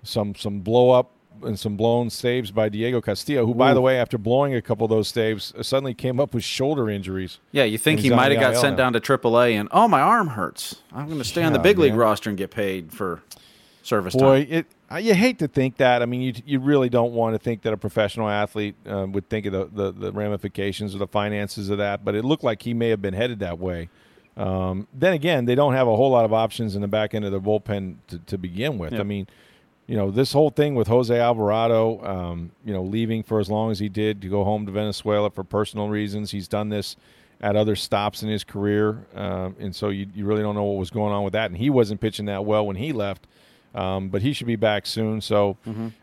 [0.03, 1.13] some some blow up
[1.43, 4.85] and some blown saves by Diego Castillo, who, by the way, after blowing a couple
[4.85, 7.39] of those saves, uh, suddenly came up with shoulder injuries.
[7.53, 8.91] Yeah, you think he might have got IL sent now.
[8.91, 10.83] down to AAA and oh my arm hurts.
[10.93, 13.23] I'm going to stay on the Yeah, big league roster and get paid for
[13.83, 14.53] service Boy, time.
[14.53, 16.03] it I- you hate to think that.
[16.03, 19.29] I mean, you you really don't want to think that a professional athlete um, would
[19.29, 22.05] think of the, the the ramifications or the finances of that.
[22.05, 23.89] But it looked like he may have been headed that way.
[24.37, 27.25] Um, then again, they don't have a whole lot of options in the back end
[27.25, 28.93] of their bullpen to, to begin with.
[28.95, 29.27] I mean,
[29.87, 33.71] you know, this whole thing with Jose Alvarado, um, you know, leaving for as long
[33.73, 36.31] as he did to go home to Venezuela for personal reasons.
[36.31, 36.97] He's done this
[37.41, 40.79] at other stops in his career, um, and so you, you really don't know what
[40.79, 41.51] was going on with that.
[41.51, 43.27] And he wasn't pitching that well when he left,
[43.75, 45.21] um, but he should be back soon.
[45.21, 45.57] So,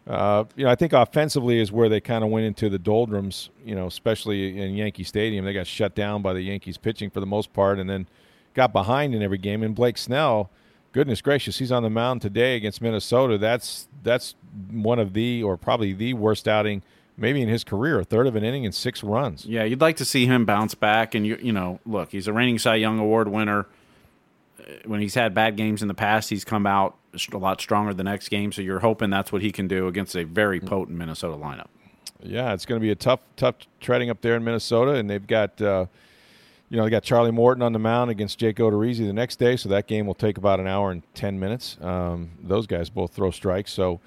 [0.08, 3.50] uh, you know, I think offensively is where they kind of went into the doldrums.
[3.66, 7.20] You know, especially in Yankee Stadium, they got shut down by the Yankees pitching for
[7.20, 8.08] the most part, and then
[8.54, 9.64] got behind in every game.
[9.64, 10.50] And Blake Snell
[10.98, 13.38] goodness gracious, he's on the mound today against Minnesota.
[13.38, 14.36] That's that's
[14.72, 16.82] one of the or probably the worst outing
[17.18, 18.00] maybe in his career.
[18.00, 19.46] A third of an inning and six runs.
[19.46, 21.16] Yeah, you'd like to see him bounce back.
[21.16, 23.66] And you, you know, look, he's a reigning Cy Young Award winner.
[24.86, 26.98] When he's had bad games in the past, he's come out
[27.32, 28.52] a lot stronger the next game.
[28.52, 31.68] So you're hoping that's what he can do against a very potent Minnesota lineup.
[32.22, 35.26] Yeah, it's going to be a tough tough treading up there in Minnesota, and they've
[35.26, 35.62] got.
[35.62, 35.86] Uh,
[36.70, 39.56] you know, they got Charlie Morton on the mound against Jake Odorizzi the next day,
[39.56, 41.78] so that game will take about an hour and ten minutes.
[41.80, 44.02] Um, those guys both throw strikes, so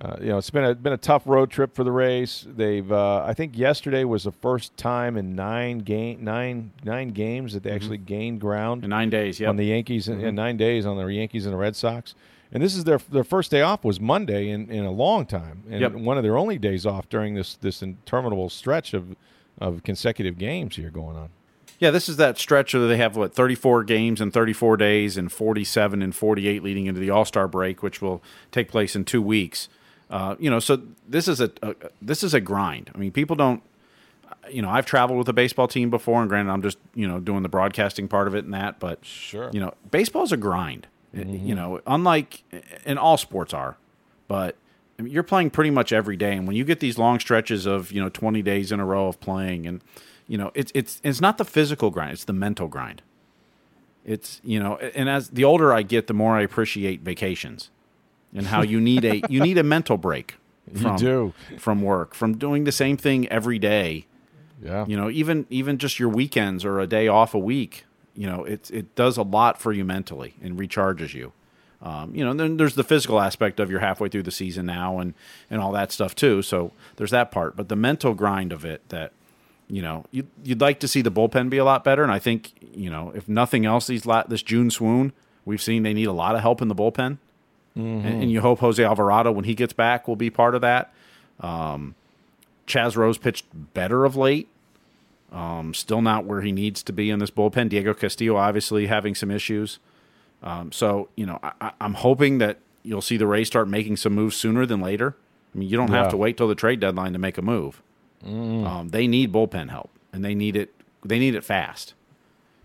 [0.00, 2.46] uh, you know it's been a been a tough road trip for the Rays.
[2.48, 7.52] They've, uh, I think, yesterday was the first time in nine game nine nine games
[7.52, 9.48] that they actually gained ground In nine days, yeah.
[9.48, 12.14] on the Yankees in, in nine days on the Yankees and the Red Sox.
[12.52, 15.62] And this is their their first day off was Monday in, in a long time,
[15.70, 15.92] and Yep.
[15.94, 19.14] one of their only days off during this this interminable stretch of
[19.60, 21.28] of consecutive games here going on.
[21.78, 25.30] Yeah, this is that stretch where they have what 34 games in 34 days and
[25.32, 29.20] 47 and 48 leading into the All Star break, which will take place in two
[29.22, 29.68] weeks.
[30.12, 32.90] Uh, you know, so this is a, a this is a grind.
[32.94, 33.62] I mean, people don't.
[34.50, 37.18] You know, I've traveled with a baseball team before, and granted, I'm just you know
[37.18, 38.78] doing the broadcasting part of it and that.
[38.78, 39.50] But Sure.
[39.52, 40.86] you know, baseball's a grind.
[41.14, 41.54] Eh, eh, you mm-hmm.
[41.54, 43.78] know, unlike eh, and all sports are,
[44.28, 44.56] but
[44.98, 47.64] I mean, you're playing pretty much every day, and when you get these long stretches
[47.64, 49.82] of you know 20 days in a row of playing, and
[50.28, 53.00] you know, it's it's it's not the physical grind; it's the mental grind.
[54.04, 57.70] It's you know, and as the older I get, the more I appreciate vacations,
[58.34, 60.36] and how you need a you need a mental break.
[60.80, 61.34] From, do.
[61.58, 64.06] from work, from doing the same thing every day.
[64.62, 67.84] Yeah, You know, even even just your weekends or a day off a week.
[68.14, 71.32] You know, it it does a lot for you mentally and recharges you.
[71.82, 74.66] Um, you know, and then there's the physical aspect of you're halfway through the season
[74.66, 75.14] now and
[75.50, 76.40] and all that stuff too.
[76.42, 79.12] So there's that part, but the mental grind of it that
[79.68, 82.04] you know you'd, you'd like to see the bullpen be a lot better.
[82.04, 85.12] And I think you know if nothing else, these this June swoon
[85.44, 87.18] we've seen they need a lot of help in the bullpen,
[87.74, 90.92] and, and you hope Jose Alvarado when he gets back will be part of that.
[91.40, 91.94] Um,
[92.66, 94.48] Chaz Roe's pitched better of late.
[95.32, 97.70] Um, still not where he needs to be in this bullpen.
[97.70, 99.78] Diego Castillo obviously having some issues.
[100.42, 104.12] Um, so you know, I, I'm hoping that you'll see the Rays start making some
[104.12, 105.16] moves sooner than later.
[105.54, 107.82] I mean, you don't have to wait till the trade deadline to make a move.
[108.24, 110.72] Um, they need bullpen help, and they need it.
[111.04, 111.94] They need it fast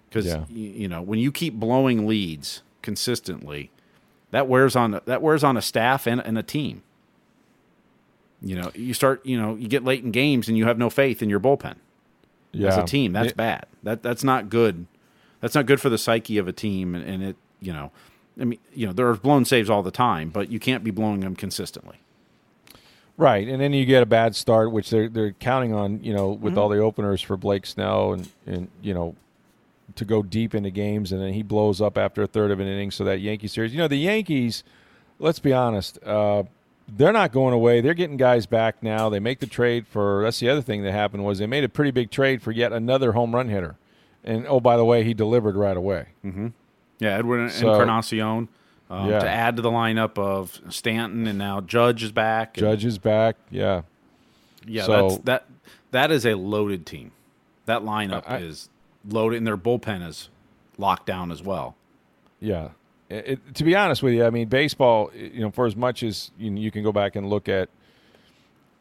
[0.10, 0.43] because Yeah.
[0.50, 3.72] you know when you keep blowing leads consistently,
[4.32, 6.84] that wears on that wears on a staff and, and a team.
[8.42, 9.26] You know, you start.
[9.26, 11.76] You know, you get late in games and you have no faith in your bullpen
[12.52, 12.70] yeah.
[12.70, 13.13] as a team.
[13.13, 13.66] That's It- bad.
[13.84, 14.86] That that's not good.
[15.42, 16.96] That's not good for the psyche of a team.
[16.96, 17.92] And, and it, you know,
[18.42, 20.92] I mean, you know, there are blown saves all the time, but you can't be
[20.92, 21.98] blowing them consistently.
[23.18, 26.04] Right, and then you get a bad start, which they're they're counting on.
[26.04, 26.60] You know, with mm-hmm.
[26.60, 29.16] all the openers for Blake Snell and and you know,
[29.95, 32.67] to go deep into games, and then he blows up after a third of an
[32.67, 32.91] inning.
[32.91, 34.63] So that Yankee series, you know, the Yankees.
[35.19, 35.97] Let's be honest.
[36.04, 36.43] Uh,
[36.88, 37.82] they're not going away.
[37.82, 39.10] They're getting guys back now.
[39.10, 40.21] They make the trade for.
[40.23, 42.71] That's the other thing that happened was they made a pretty big trade for yet
[42.71, 43.76] another home run hitter,
[44.23, 46.08] and oh by the way, he delivered right away.
[46.23, 46.47] Mm-hmm.
[47.00, 48.47] Yeah, Edward So- Encarnacion
[48.89, 49.19] um, Yeah.
[49.19, 52.54] to add to the lineup of Stanton, and now Judge is back.
[52.54, 53.36] Judge is back.
[53.50, 53.82] Yeah,
[54.65, 55.45] yeah, so- that's, that
[55.91, 57.12] that is a loaded team.
[57.65, 58.69] That lineup I- is
[59.08, 60.30] loaded, and their bullpen is
[60.78, 61.76] locked down as well.
[62.39, 62.70] Yeah.
[63.10, 66.32] It, to be honest with you, I mean, baseball, you know, for as much as
[66.38, 67.70] you, know, you can go back and look at,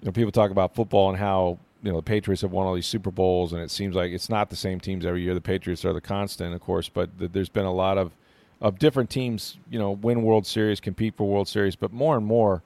[0.01, 2.75] you know, people talk about football and how, you know, the Patriots have won all
[2.75, 5.33] these Super Bowls, and it seems like it's not the same teams every year.
[5.33, 8.13] The Patriots are the constant, of course, but th- there's been a lot of,
[8.61, 12.27] of different teams, you know, win World Series, compete for World Series, but more and
[12.27, 12.63] more,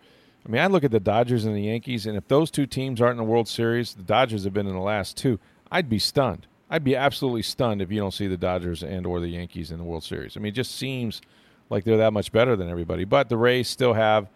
[0.47, 3.01] I mean, I look at the Dodgers and the Yankees, and if those two teams
[3.01, 5.39] aren't in the World Series, the Dodgers have been in the last two,
[5.71, 6.47] I'd be stunned.
[6.71, 9.79] I'd be absolutely stunned if you don't see the Dodgers and or the Yankees in
[9.79, 10.37] the World Series.
[10.37, 11.21] I mean, it just seems
[11.69, 13.05] like they're that much better than everybody.
[13.05, 14.29] But the Rays still have,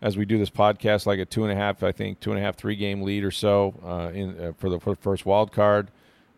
[0.00, 2.38] as we do this podcast, like a two and a half, I think, two and
[2.38, 5.26] a half, three game lead or so uh, in uh, for the for the first
[5.26, 5.90] wild card.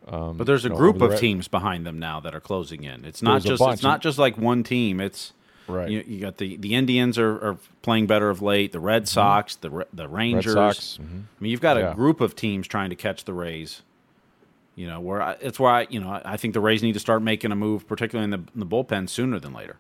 [0.09, 2.35] Um, But there's a you know, group of the re- teams behind them now that
[2.35, 3.05] are closing in.
[3.05, 5.01] It's not There's just it's not just like one team.
[5.01, 5.33] It's
[5.69, 5.89] Right.
[5.89, 8.73] You, you got the the Indians are, are playing better of late.
[8.73, 10.55] The Red Sox, the Ra- the Rangers.
[10.55, 11.05] Sox, mhm.
[11.23, 11.95] I mean, you've got a Yeah.
[11.95, 13.83] group of teams trying to catch the Rays.
[14.75, 17.01] You know, where I, it's why you know I- I think the Rays need to
[17.01, 19.77] start making a move, particularly in the, in the bullpen, sooner than later.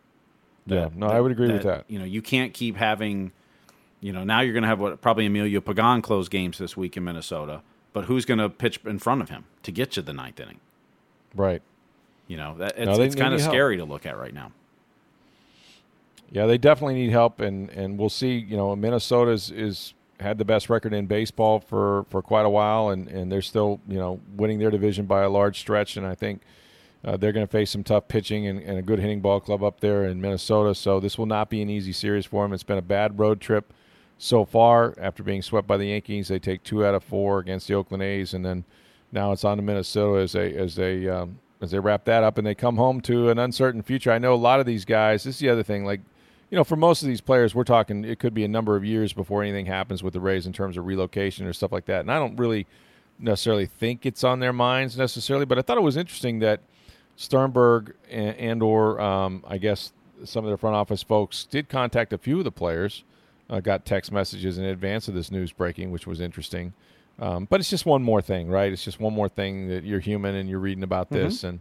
[0.66, 1.84] Yeah, no, I would agree with that.
[1.88, 3.32] You know, you can't keep having.
[4.00, 6.96] You know, now you're going to have what probably Emilio Pagan close games this week
[6.96, 10.12] in Minnesota, but who's going to pitch in front of him to get you the
[10.12, 10.58] ninth inning?
[11.36, 11.62] Right.
[12.26, 13.52] You know, that it's, No, it's kind of help.
[13.52, 14.50] scary to look at right now.
[16.30, 18.38] Yeah, they definitely need help, and, and we'll see.
[18.38, 22.88] You know, Minnesota's is had the best record in baseball for, for quite a while,
[22.88, 25.96] and, and they're still you know winning their division by a large stretch.
[25.96, 26.42] And I think
[27.04, 29.62] uh, they're going to face some tough pitching and, and a good hitting ball club
[29.62, 30.74] up there in Minnesota.
[30.74, 32.52] So this will not be an easy series for them.
[32.52, 33.72] It's been a bad road trip
[34.18, 34.94] so far.
[34.98, 38.02] After being swept by the Yankees, they take two out of four against the Oakland
[38.02, 38.64] A's, and then
[39.10, 42.38] now it's on to Minnesota as they as they um, as they wrap that up
[42.38, 44.10] and they come home to an uncertain future.
[44.12, 45.24] I know a lot of these guys.
[45.24, 46.00] This is the other thing, like
[46.52, 48.84] you know, for most of these players, we're talking it could be a number of
[48.84, 52.00] years before anything happens with the Rays in terms of relocation or stuff like that.
[52.00, 52.66] And I don't really
[53.18, 56.60] necessarily think it's on their minds necessarily, but I thought it was interesting that
[57.16, 59.94] Sternberg and, and or um, I guess
[60.26, 63.02] some of their front office folks did contact a few of the players,
[63.48, 66.74] uh, got text messages in advance of this news breaking, which was interesting.
[67.18, 68.70] Um, but it's just one more thing, right?
[68.70, 71.60] It's just one more thing that you're human and you're reading about this, and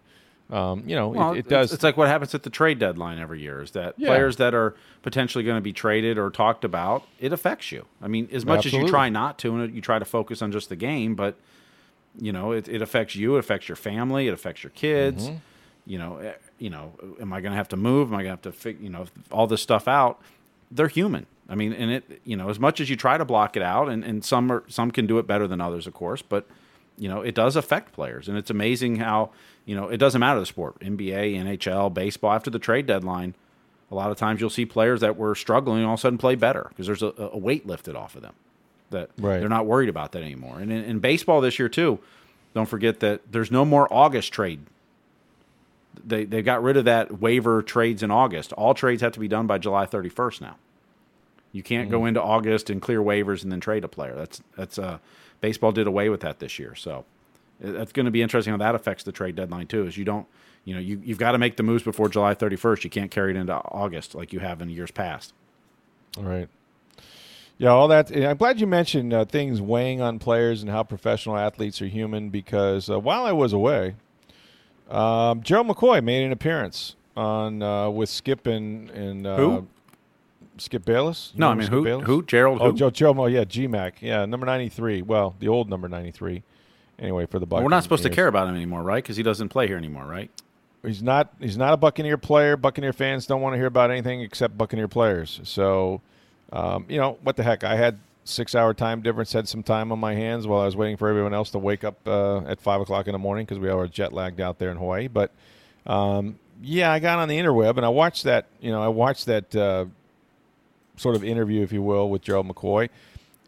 [0.52, 1.74] um, you know, Well, it, it it's- does.
[1.74, 4.10] It's, like what happens at the trade deadline every year is that Yeah.
[4.10, 7.86] players that are potentially going to be traded or talked about, it affects you.
[8.02, 10.52] I mean, as much as you try not to, and you try to focus on
[10.52, 11.36] just the game, but
[12.20, 13.38] you know, it, it affects you.
[13.38, 14.28] It affects your family.
[14.28, 15.28] It affects your kids.
[15.30, 15.38] Mm-hmm.
[15.86, 18.10] You know, eh, you know, am I going to have to move?
[18.10, 20.20] Am I going to have to, fig- you know, all this stuff out?
[20.70, 21.26] They're human.
[21.50, 23.88] I mean, and it, you know, as much as you try to block it out,
[23.90, 26.46] and, and some are, some can do it better than others, of course, but
[26.98, 29.32] you know, it does affect players, and it's amazing how
[29.66, 32.32] you know it doesn't matter the sport, NBA, NHL, baseball.
[32.34, 33.34] After the trade deadline,
[33.92, 36.36] a lot of times you'll see players that were struggling all of a sudden play
[36.36, 38.34] better because there's a, a weight lifted off of them.
[38.92, 39.40] That Right.
[39.40, 40.60] they're not worried about that anymore.
[40.60, 42.00] And in, in baseball this year too,
[42.54, 44.60] don't forget that there's no more August trade.
[46.06, 48.54] They they got rid of that waiver trades in August.
[48.54, 50.56] All trades have to be done by July 31st now.
[51.52, 51.92] You can't Mm.
[51.92, 54.16] go into August and clear waivers and then trade a player.
[54.16, 55.00] That's that's uh
[55.42, 56.74] baseball did away with that this year.
[56.76, 57.04] So
[57.62, 59.86] it- that's going to be interesting how that affects the trade deadline too.
[59.86, 60.26] Is you don't
[60.66, 62.84] you know you you've got to make the moves before July 31st.
[62.84, 65.34] You can't carry it into August like you have in years past.
[66.18, 66.48] All right.
[67.58, 68.10] Yeah, all that.
[68.16, 72.30] I'm glad you mentioned uh, things weighing on players and how professional athletes are human
[72.30, 73.94] because uh, while I was away,
[74.90, 79.68] um, Gerald McCoy made an appearance on uh, with Skip and, and uh, Who?
[80.62, 81.32] Skip Bayless.
[81.34, 82.06] You No, I mean Skip who Bayless?
[82.08, 82.78] who Gerald Oh, who?
[82.78, 85.02] Joe, Joe, Mo, yeah, GMAC, yeah, number 93.
[85.02, 86.44] Well, the old number 93.
[87.00, 87.64] Anyway, for the Well, Buccaneers.
[87.66, 89.04] we're not supposed to care about him anymore, right?
[89.04, 90.30] Because he doesn't play here anymore, right?
[90.84, 91.34] He's not.
[91.40, 92.58] He's not a Buccaneer player.
[92.58, 95.40] Buccaneer fans don't want to hear about anything except Buccaneer players.
[95.44, 96.02] So,
[96.52, 97.64] um, you know what the heck?
[97.64, 99.32] I had six hour time difference.
[99.34, 101.84] Had some time on my hands while I was waiting for everyone else to wake
[101.84, 104.58] up uh, at five o'clock in the morning because we all were jet lagged out
[104.58, 105.08] there in Hawaii.
[105.08, 105.32] But
[105.86, 108.48] um, yeah, I got on the interweb and I watched that.
[108.60, 109.86] You know, I watched that uh,
[110.98, 112.90] sort of interview, if you will, with Gerald McCoy.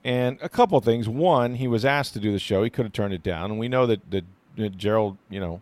[0.04, 1.08] And a couple of things.
[1.08, 2.64] One, he was asked to do the show.
[2.64, 4.26] He could have turned it down, and we know that that,
[4.58, 5.62] that Gerald, you know,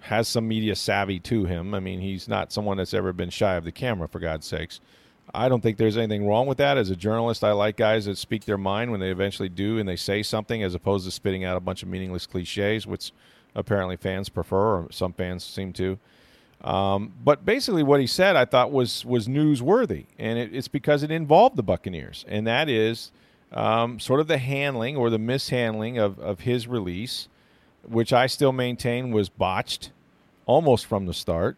[0.00, 1.74] has some media savvy to him.
[1.74, 4.80] I mean, he's not someone that's ever been shy of the camera, for God's sakes.
[5.34, 6.78] I don't think there's anything wrong with that.
[6.78, 9.88] As a journalist, I like guys that speak their mind when they eventually do and
[9.88, 13.12] they say something, as opposed to spitting out a bunch of meaningless cliches, which
[13.56, 15.98] apparently fans prefer, or some fans seem to.
[16.62, 21.02] Um, but basically, what he said I thought was was newsworthy, and it, it's because
[21.02, 23.12] it involved the Buccaneers, and that is
[23.52, 27.28] um, sort of the handling or the mishandling of, of his release,
[27.86, 29.90] which I still maintain was botched
[30.46, 31.56] almost from the start.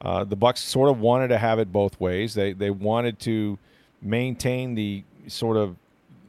[0.00, 2.34] Uh, the Bucs sort of wanted to have it both ways.
[2.34, 3.58] They they wanted to
[4.00, 5.76] maintain the sort of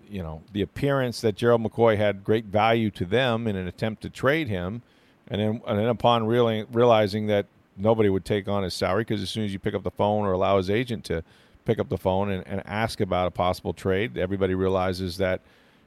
[0.07, 4.03] you know the appearance that Gerald McCoy had great value to them in an attempt
[4.03, 4.83] to trade him,
[5.27, 7.47] and then and then upon reali- realizing that
[7.77, 10.25] nobody would take on his salary because as soon as you pick up the phone
[10.25, 11.23] or allow his agent to
[11.65, 15.41] pick up the phone and, and ask about a possible trade, everybody realizes that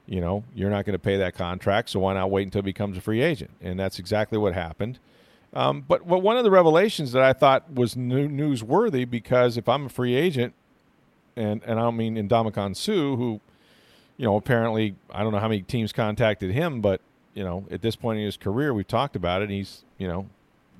[0.07, 2.67] you know you're not going to pay that contract, so why not wait until he
[2.67, 3.51] becomes a free agent?
[3.61, 4.99] And that's exactly what happened.
[5.53, 9.69] Um, but but one of the revelations that I thought was new, newsworthy because if
[9.69, 10.55] I'm a free agent,
[11.37, 13.41] and and I don't mean Ndamukong Suh, who
[14.17, 17.01] you know apparently I don't know how many teams contacted him, but
[17.35, 19.51] you know at this point in his career, we've talked about it.
[19.51, 20.27] He's you know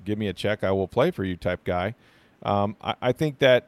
[0.07, 1.93] give me a check, I will play for you type guy.
[2.41, 3.67] Um, I, I, think that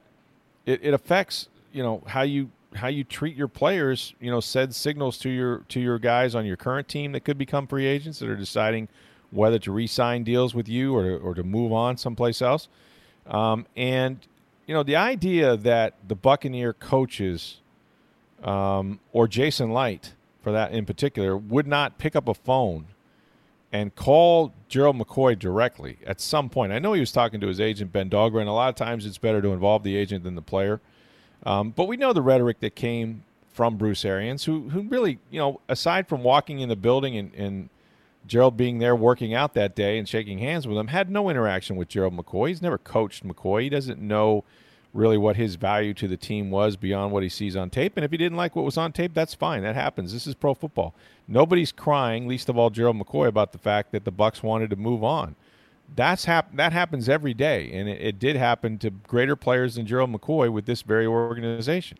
[0.65, 4.15] it, it affects you know how you how you treat your players.
[4.19, 7.37] You know, said signals to your to your guys on your current team that could
[7.37, 8.87] become free agents that are deciding
[9.31, 12.69] whether to re-sign deals with you or or to move on someplace else.
[13.27, 14.25] Um, and
[14.65, 17.57] you know, the idea that the Buccaneer coaches
[18.43, 22.85] um, or Jason Licht, for that in particular, would not pick up a phone
[23.71, 26.71] and call Gerald McCoy directly at some point.
[26.71, 29.05] I know he was talking to his agent Ben Dogra, and a lot of times
[29.05, 30.81] it's better to involve the agent than the player.
[31.43, 35.39] Um, but we know the rhetoric that came from Bruce Arians, who who really, you
[35.39, 37.69] know, aside from walking in the building and, and
[38.25, 41.75] Gerald being there working out that day and shaking hands with him, had no interaction
[41.75, 42.49] with Gerald McCoy.
[42.49, 43.63] He's never coached McCoy.
[43.63, 44.43] He doesn't know
[44.93, 47.93] really what his value to the team was beyond what he sees on tape.
[47.95, 49.61] And if he didn't like what was on tape, that's fine.
[49.61, 50.11] That happens.
[50.11, 50.95] This is pro football.
[51.27, 54.75] Nobody's crying, least of all Gerald McCoy, about the fact that the Bucs wanted to
[54.75, 55.35] move on.
[55.95, 59.85] That's hap- that happens every day, and it, it did happen to greater players than
[59.85, 61.97] Gerald McCoy with this very organization.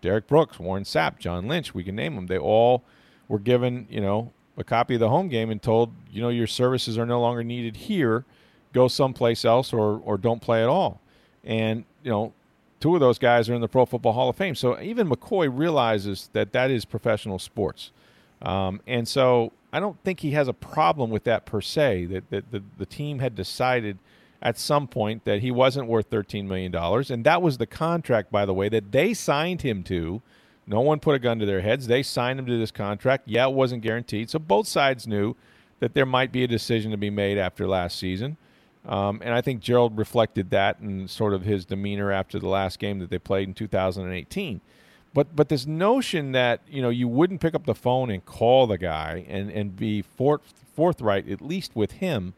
[0.00, 2.26] Derrick Brooks, Warren Sapp, John Lynch, we can name them.
[2.26, 2.84] They all
[3.28, 6.46] were given, you know, a copy of the home game and told, you know, your
[6.46, 8.24] services are no longer needed here.
[8.72, 11.00] Go someplace else or or don't play at all.
[11.44, 12.32] And you know,
[12.80, 14.54] two of those guys are in the Pro Football Hall of Fame.
[14.54, 17.90] So even McCoy realizes that that is professional sports.
[18.42, 22.06] Um, and so I don't think he has a problem with that per se.
[22.06, 23.98] That, that the, the team had decided
[24.40, 26.74] at some point that he wasn't worth $13 million.
[26.74, 30.22] And that was the contract, by the way, that they signed him to.
[30.66, 31.86] No one put a gun to their heads.
[31.86, 33.24] They signed him to this contract.
[33.26, 34.30] Yeah, it wasn't guaranteed.
[34.30, 35.34] So both sides knew
[35.80, 38.36] that there might be a decision to be made after last season.
[38.88, 42.78] Um, and I think Gerald reflected that in sort of his demeanor after the last
[42.78, 44.60] game that they played in 2018.
[45.12, 48.66] But but this notion that you know you wouldn't pick up the phone and call
[48.66, 52.34] the guy and and be forth, forthright at least with him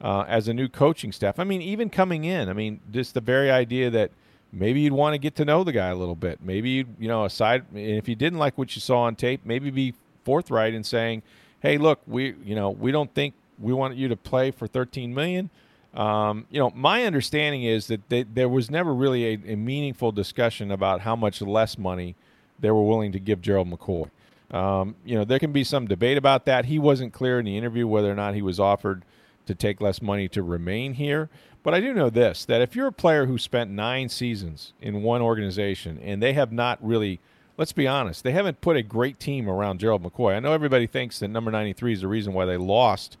[0.00, 1.38] uh, as a new coaching staff.
[1.38, 4.10] I mean, even coming in, I mean, just the very idea that
[4.52, 6.40] maybe you'd want to get to know the guy a little bit.
[6.42, 9.70] Maybe you you know aside if you didn't like what you saw on tape, maybe
[9.70, 9.94] be
[10.24, 11.22] forthright in saying,
[11.60, 15.14] "Hey, look, we you know we don't think we want you to play for 13
[15.14, 15.50] million.
[15.94, 20.10] Um, you know, my understanding is that they, there was never really a, a, meaningful
[20.10, 22.14] discussion about how much less money
[22.58, 24.08] they were willing to give Gerald McCoy.
[24.50, 26.64] Um, you know, there can be some debate about that.
[26.64, 29.04] He wasn't clear in the interview whether or not he was offered
[29.46, 31.28] to take less money to remain here.
[31.62, 35.02] But I do know this that if you're a player who spent nine seasons in
[35.02, 37.20] one organization and they have not really,
[37.56, 40.34] let's be honest, they haven't put a great team around Gerald McCoy.
[40.34, 43.16] I know everybody thinks that number 93 is the reason why they lost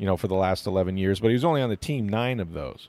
[0.00, 2.40] you know, for the last 11 years, but he was only on the team nine
[2.40, 2.88] of those.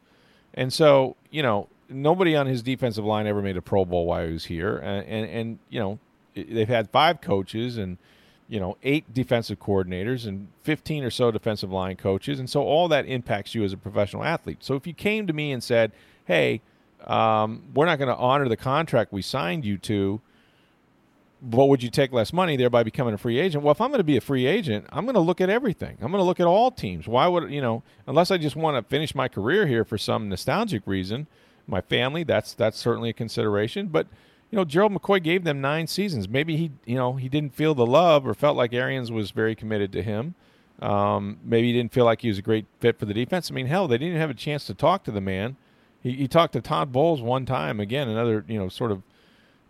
[0.53, 4.25] And so, you know, nobody on his defensive line ever made a Pro Bowl while
[4.25, 4.77] he was here.
[4.77, 5.99] And, and, and you know,
[6.33, 7.97] they've had five coaches and,
[8.47, 12.39] you know, eight defensive coordinators and 15 or so defensive line coaches.
[12.39, 14.59] And so all that impacts you as a professional athlete.
[14.61, 15.91] So if you came to me and said,
[16.23, 16.61] hey,
[17.05, 20.21] um, we're not going to honor the contract we signed you to
[21.41, 23.63] but would you take less money thereby becoming a free agent?
[23.63, 25.97] Well, if I'm going to be a free agent, I'm going to look at everything.
[26.01, 27.07] I'm going to look at all teams.
[27.07, 27.81] Why would you know?
[28.05, 31.25] Unless I just want to finish my career here for some nostalgic reason,
[31.65, 32.23] my family.
[32.23, 33.87] That's that's certainly a consideration.
[33.87, 34.07] But
[34.51, 36.29] you know, Gerald McCoy gave them nine seasons.
[36.29, 39.55] Maybe he you know he didn't feel the love or felt like Arians was very
[39.55, 40.35] committed to him.
[40.79, 43.49] Um, maybe he didn't feel like he was a great fit for the defense.
[43.49, 45.57] I mean, hell, they didn't have a chance to talk to the man.
[46.01, 47.79] He, he talked to Todd Bowles one time.
[47.79, 49.01] Again, another you know sort of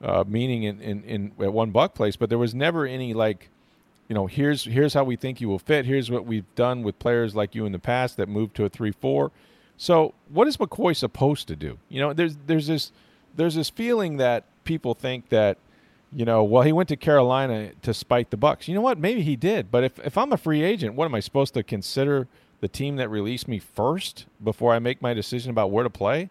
[0.01, 3.49] uh, meaning in, in, in at one buck place, but there was never any like,
[4.07, 5.85] you know, here's here's how we think you will fit.
[5.85, 8.69] Here's what we've done with players like you in the past that moved to a
[8.69, 9.31] three four.
[9.77, 11.77] So what is McCoy supposed to do?
[11.89, 12.91] You know, there's there's this
[13.35, 15.57] there's this feeling that people think that,
[16.11, 18.67] you know, well he went to Carolina to spite the Bucs.
[18.67, 18.97] You know what?
[18.97, 21.63] Maybe he did, but if if I'm a free agent, what am I supposed to
[21.63, 22.27] consider
[22.59, 26.29] the team that released me first before I make my decision about where to play?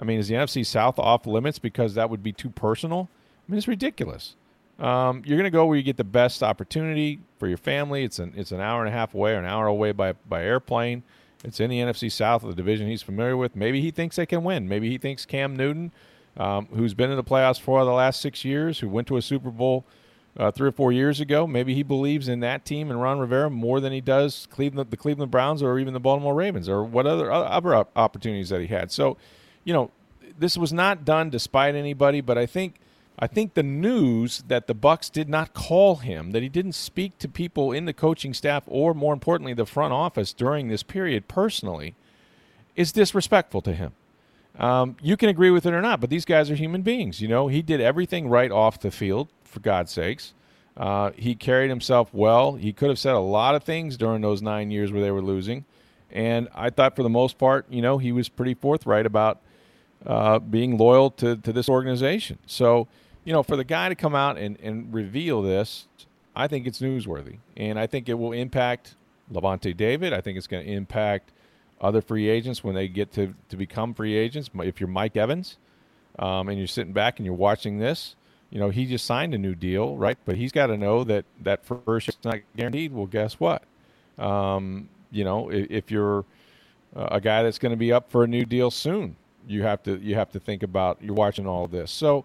[0.00, 3.08] I mean, is the NFC South off limits because that would be too personal?
[3.46, 4.34] I mean, it's ridiculous.
[4.78, 8.02] Um, you're going to go where you get the best opportunity for your family.
[8.02, 10.42] It's an it's an hour and a half away or an hour away by by
[10.42, 11.02] airplane.
[11.44, 13.54] It's in the NFC South, of the division he's familiar with.
[13.56, 14.68] Maybe he thinks they can win.
[14.68, 15.92] Maybe he thinks Cam Newton,
[16.36, 19.22] um, who's been in the playoffs for the last six years, who went to a
[19.22, 19.84] Super Bowl
[20.36, 21.46] uh, three or four years ago.
[21.46, 24.96] Maybe he believes in that team and Ron Rivera more than he does Cleveland, the
[24.96, 28.92] Cleveland Browns, or even the Baltimore Ravens, or what other other opportunities that he had.
[28.92, 29.16] So,
[29.64, 29.90] you know,
[30.38, 32.76] this was not done despite anybody, but I think.
[33.22, 37.18] I think the news that the Bucs did not call him, that he didn't speak
[37.18, 41.28] to people in the coaching staff or more importantly the front office during this period
[41.28, 41.94] personally
[42.76, 43.92] is disrespectful to him.
[44.58, 47.20] Um, you can agree with it or not, but these guys are human beings.
[47.20, 50.32] You know, he did everything right off the field for God's sakes.
[50.76, 52.54] Uh, he carried himself well.
[52.54, 55.22] He could have said a lot of things during those nine years where they were
[55.22, 55.66] losing.
[56.10, 59.40] And I thought for the most part, you know, he was pretty forthright about
[60.06, 62.38] uh, being loyal to, to this organization.
[62.46, 62.88] So,
[63.24, 65.86] you know, for the guy to come out and, and reveal this,
[66.34, 67.38] I think it's newsworthy.
[67.56, 68.94] And I think it will impact
[69.32, 70.12] Lavonte David.
[70.12, 71.32] I think it's going to impact
[71.80, 74.50] other free agents when they get to, to become free agents.
[74.54, 75.58] If you're Mike Evans
[76.18, 78.16] um, and you're sitting back and you're watching this,
[78.50, 80.18] you know, he just signed a new deal, right?
[80.24, 82.92] But he's got to know that that first is not guaranteed.
[82.92, 83.62] Well, guess what?
[84.18, 86.24] Um, you know, if, if you're
[86.94, 89.16] a guy that's going to be up for a new deal soon,
[89.46, 91.90] you have to you have to think about you're watching all this.
[91.90, 92.24] So,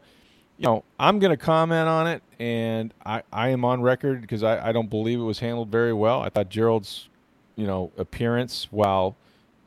[0.57, 4.43] you know, I'm going to comment on it, and I, I am on record because
[4.43, 6.22] I, I don't believe it was handled very well.
[6.22, 7.09] I thought Gerald's,
[7.55, 9.16] you know, appearance, while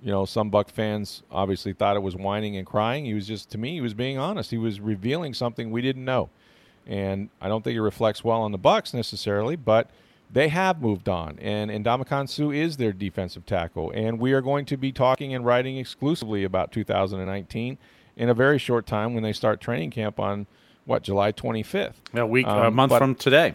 [0.02, 3.50] you know some Buck fans obviously thought it was whining and crying, he was just
[3.50, 4.50] to me he was being honest.
[4.50, 6.30] He was revealing something we didn't know
[6.88, 9.90] and I don't think it reflects well on the Bucs necessarily, but
[10.30, 14.66] they have moved on, and Ndamukong Suh is their defensive tackle, and we are going
[14.66, 17.78] to be talking and writing exclusively about 2019
[18.16, 20.46] in a very short time when they start training camp on
[20.84, 21.94] what July 25th.
[22.12, 23.54] Yeah, a week, um, a month but, from today.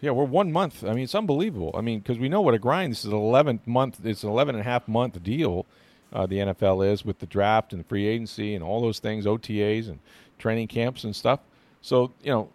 [0.00, 0.84] Yeah, we're one month.
[0.84, 1.72] I mean, it's unbelievable.
[1.74, 2.92] I mean, because we know what a grind.
[2.92, 3.98] This is an 11th month.
[4.04, 5.66] It's an 11 and a half month deal.
[6.12, 9.26] Uh, the NFL is with the draft and the free agency and all those things,
[9.26, 9.98] OTAs and
[10.38, 11.40] training camps and stuff.
[11.82, 12.48] So, you know,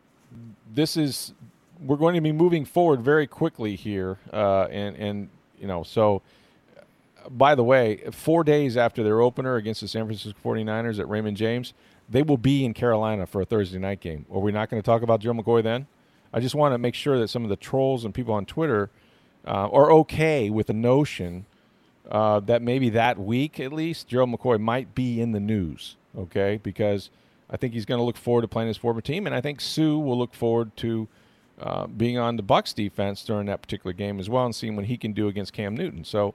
[0.73, 1.33] this is
[1.83, 5.29] we're going to be moving forward very quickly here, uh, and and
[5.59, 6.21] you know so.
[7.29, 11.37] By the way, four days after their opener against the San Francisco 49ers at Raymond
[11.37, 11.73] James,
[12.09, 14.25] they will be in Carolina for a Thursday night game.
[14.29, 15.87] Are we not going to talk about Joe McCoy then?
[16.33, 18.89] I just want to make sure that some of the trolls and people on Twitter
[19.47, 21.45] uh, are okay with the notion
[22.11, 25.95] uh, that maybe that week at least Joe McCoy might be in the news.
[26.17, 27.09] Okay, because
[27.49, 29.61] I think he's going to look forward to playing his former team, and I think
[29.61, 31.07] Suh will look forward to
[31.59, 34.85] uh, being on the Bucs defense during that particular game as well, and seeing what
[34.85, 36.03] he can do against Cam Newton.
[36.03, 36.33] So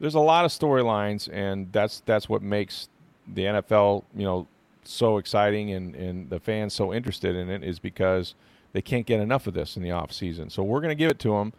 [0.00, 2.88] there's a lot of storylines, and that's that's what makes
[3.26, 4.46] the NFL, you know,
[4.84, 8.34] so exciting and, and the fans so interested in it is because
[8.72, 10.50] they can't get enough of this in the off season.
[10.50, 11.52] So we're going to give it to them.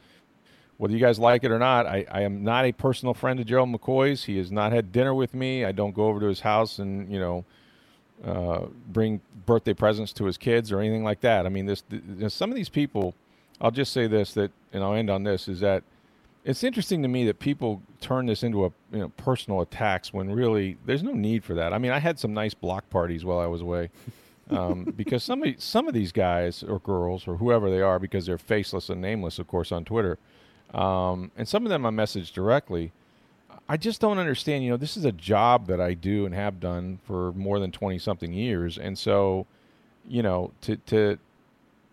[0.77, 3.45] Whether you guys like it or not, I, I am not a personal friend of
[3.45, 4.25] Gerald McCoy's.
[4.25, 5.63] He has not had dinner with me.
[5.63, 7.45] I don't go over to his house and, you know,
[8.23, 11.45] uh, bring birthday presents to his kids or anything like that.
[11.45, 13.15] I mean, this, this some of these people.
[13.61, 15.83] I'll just say this that, and I'll end on this is that
[16.43, 20.31] it's interesting to me that people turn this into a you know, personal attacks when
[20.31, 21.73] really there's no need for that.
[21.73, 23.89] I mean, I had some nice block parties while I was away.
[24.51, 28.25] um, because some of some of these guys or girls or whoever they are, because
[28.27, 30.19] they're faceless and nameless, of course, on Twitter,
[30.73, 32.91] um, and some of them I message directly.
[33.67, 34.63] I just don't understand.
[34.63, 37.71] You know, this is a job that I do and have done for more than
[37.71, 39.47] twenty something years, and so,
[40.07, 41.17] you know, to to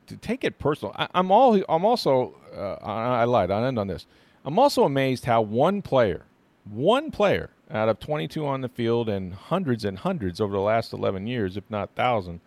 [0.06, 0.94] to take it personal.
[0.96, 1.62] I, am all.
[1.68, 2.34] I'm also.
[2.54, 3.50] Uh, I, I lied.
[3.50, 4.06] I'll end on this.
[4.44, 6.24] I'm also amazed how one player,
[6.64, 10.92] one player out of 22 on the field and hundreds and hundreds over the last
[10.92, 12.40] 11 years, if not thousand,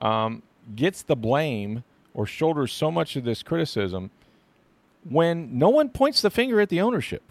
[0.00, 0.42] um,
[0.74, 4.10] gets the blame or shoulders so much of this criticism
[5.08, 7.22] when no one points the finger at the ownership.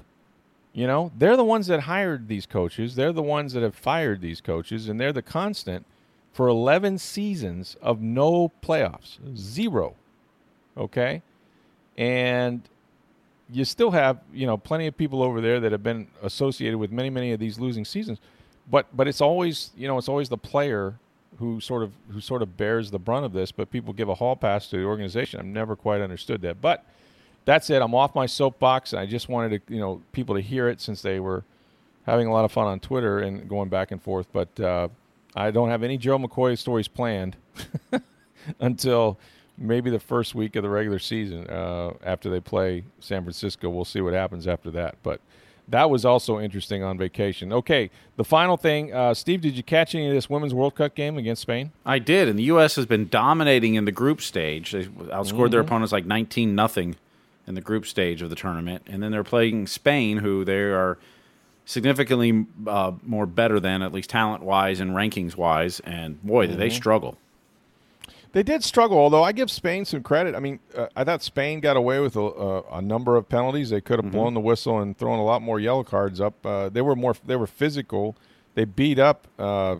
[0.75, 2.95] You know, they're the ones that hired these coaches.
[2.95, 5.85] They're the ones that have fired these coaches, and they're the constant
[6.33, 9.95] for 11 seasons of no playoffs, zero.
[10.75, 11.21] Okay?
[11.97, 12.61] And
[13.49, 16.91] you still have, you know, plenty of people over there that have been associated with
[16.91, 18.19] many, many of these losing seasons.
[18.69, 20.95] But but it's always, you know, it's always the player
[21.37, 24.15] who sort of who sort of bears the brunt of this, but people give a
[24.15, 25.39] hall pass to the organization.
[25.39, 26.59] I've never quite understood that.
[26.59, 26.83] But
[27.45, 27.81] that's it.
[27.81, 28.93] I'm off my soapbox.
[28.93, 31.43] I just wanted to, you know, people to hear it since they were
[32.05, 34.27] having a lot of fun on Twitter and going back and forth.
[34.33, 34.89] But uh,
[35.35, 37.35] I don't have any Joe McCoy stories planned
[38.59, 39.17] until
[39.57, 43.69] maybe the first week of the regular season uh, after they play San Francisco.
[43.69, 44.95] We'll see what happens after that.
[45.03, 45.21] But
[45.67, 47.51] that was also interesting on vacation.
[47.51, 50.93] Okay, the final thing, uh, Steve, did you catch any of this Women's World Cup
[50.93, 51.71] game against Spain?
[51.85, 52.75] I did, and the U.S.
[52.75, 54.71] has been dominating in the group stage.
[54.71, 56.95] They outscored their opponents like 19 nothing
[57.47, 60.97] in the group stage of the tournament, and then they're playing Spain, who they are
[61.65, 65.79] significantly uh, more better than, at least talent wise and rankings wise.
[65.81, 67.17] And boy, did they struggle.
[68.31, 70.35] They did struggle, although I give Spain some credit.
[70.35, 73.69] I mean, uh, I thought Spain got away with a, a, a number of penalties.
[73.69, 76.45] They could have blown the whistle and thrown a lot more yellow cards up.
[76.45, 78.13] Uh, they were more, they were physical.
[78.55, 79.77] They beat up uh,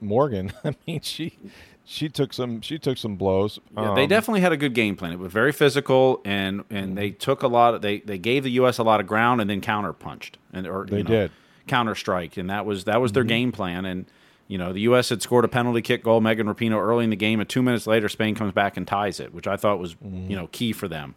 [0.00, 0.52] Morgan.
[0.64, 1.38] I mean, she
[1.84, 3.58] she took some she took some blows.
[3.76, 5.12] Yeah, they Um, definitely had a good game plan.
[5.12, 7.74] It was very physical, and and they took a lot.
[7.74, 8.78] Of, they they gave the U.S.
[8.78, 11.30] a lot of ground, and then counter punched, and or They you know, did.
[11.66, 13.84] counter strike, and that was that was their game plan.
[13.84, 14.06] And
[14.48, 15.08] you know, the U.S.
[15.10, 17.86] had scored a penalty kick goal, Megan Rapinoe, early in the game, and two minutes
[17.86, 20.88] later, Spain comes back and ties it, which I thought was you know key for
[20.88, 21.14] them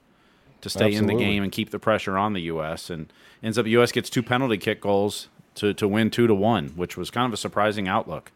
[0.61, 2.89] to stay in the game and keep the pressure on the U.S.
[2.89, 3.11] And
[3.41, 3.91] ends up the U.S.
[3.93, 7.33] gets two penalty kick goals to to win two to one, which was kind of
[7.33, 8.31] a surprising outlook.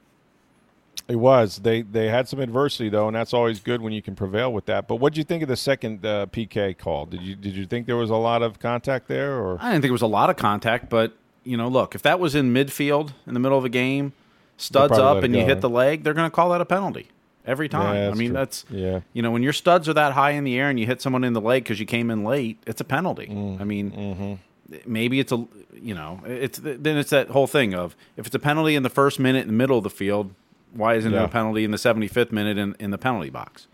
[1.07, 1.57] It was.
[1.57, 4.65] They they had some adversity though, and that's always good when you can prevail with
[4.65, 4.87] that.
[4.87, 7.05] But what did you think of the second uh, PK call?
[7.05, 9.81] Did you did you think there was a lot of contact there, or I didn't
[9.81, 12.53] think it was a lot of contact, but you know, look, if that was in
[12.53, 14.13] midfield in the middle of a game,
[14.57, 15.61] studs up and you hit huh?
[15.61, 17.07] the leg, they're going to call that a penalty
[17.45, 17.95] every time.
[17.95, 18.33] Yeah, I mean, true.
[18.33, 19.01] that's Yeah.
[19.13, 21.23] You know, when your studs are that high in the air and you hit someone
[21.23, 23.27] in the leg because you came in late, it's a penalty.
[23.27, 24.81] Mm, I mean, mm-hmm.
[24.91, 28.39] maybe it's a you know, it's then it's that whole thing of if it's a
[28.39, 30.33] penalty in the first minute in the middle of the field,
[30.73, 33.67] why isn't there a penalty in the 75th minute in, in the penalty box?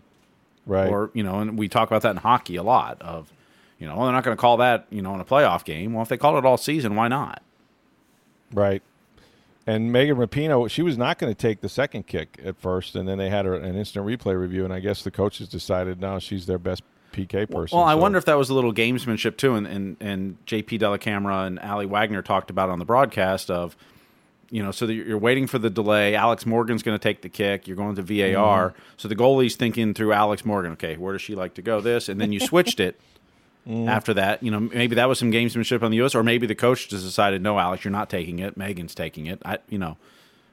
[0.68, 0.88] right?
[0.88, 3.00] Or you know, and we talk about that in hockey a lot.
[3.02, 3.32] Of
[3.78, 5.94] you know, well, they're not going to call that you know in a playoff game.
[5.94, 7.42] Well, if they call it all season, why not?
[8.52, 8.82] Right.
[9.66, 13.06] And Megan Rapinoe, she was not going to take the second kick at first, and
[13.06, 16.18] then they had her, an instant replay review, and I guess the coaches decided now
[16.18, 16.82] she's their best
[17.12, 17.76] PK person.
[17.76, 20.80] Well, I so- wonder if that was a little gamesmanship too, and and, and JP
[20.80, 23.76] Dellacamera and Aly Wagner talked about on the broadcast of,
[24.50, 26.14] you know, so that you're waiting for the delay.
[26.14, 27.66] Alex Morgan's going to take the kick.
[27.68, 28.78] You're going to VAR, Mm-hmm.
[28.96, 30.72] so the goalie's thinking through Alex Morgan.
[30.72, 31.80] Okay, where does she like to go?
[31.80, 33.00] This, and then you switched it.
[33.68, 33.86] Mm-hmm.
[33.90, 36.54] After that, you know, maybe that was some gamesmanship on the U.S., or maybe the
[36.54, 38.56] coach just decided, no, Alex, you're not taking it.
[38.56, 39.42] Megan's taking it.
[39.44, 39.98] I, you know,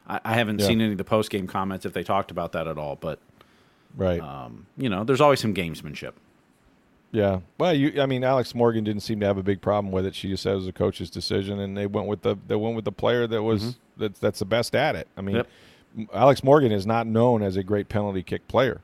[0.06, 0.68] I, I haven't Yeah.
[0.68, 3.20] seen any of the post game comments if they talked about that at all, but
[3.96, 4.20] right.
[4.20, 6.12] um, you know, there's always some gamesmanship.
[7.12, 7.40] Yeah.
[7.58, 8.02] Well, you.
[8.02, 10.14] I mean, Alex Morgan didn't seem to have a big problem with it.
[10.16, 12.76] She just said it was a coach's decision, and they went with the they went
[12.76, 15.08] with the player that was that's that's the best at it.
[15.18, 15.48] I mean, Yep.
[16.14, 18.82] Alex Morgan is not known as a great penalty kick player.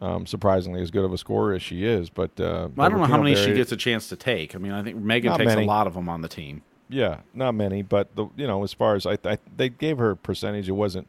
[0.00, 3.06] Um, surprisingly, as good of a scorer as she is, but uh, I don't know
[3.06, 4.54] how many she gets a chance to take.
[4.54, 5.64] I mean, I think Megan takes many.
[5.64, 6.62] a lot of them on the team.
[6.88, 10.10] Yeah, not many, but the you know as far as I, I they gave her
[10.12, 11.08] a percentage, it wasn't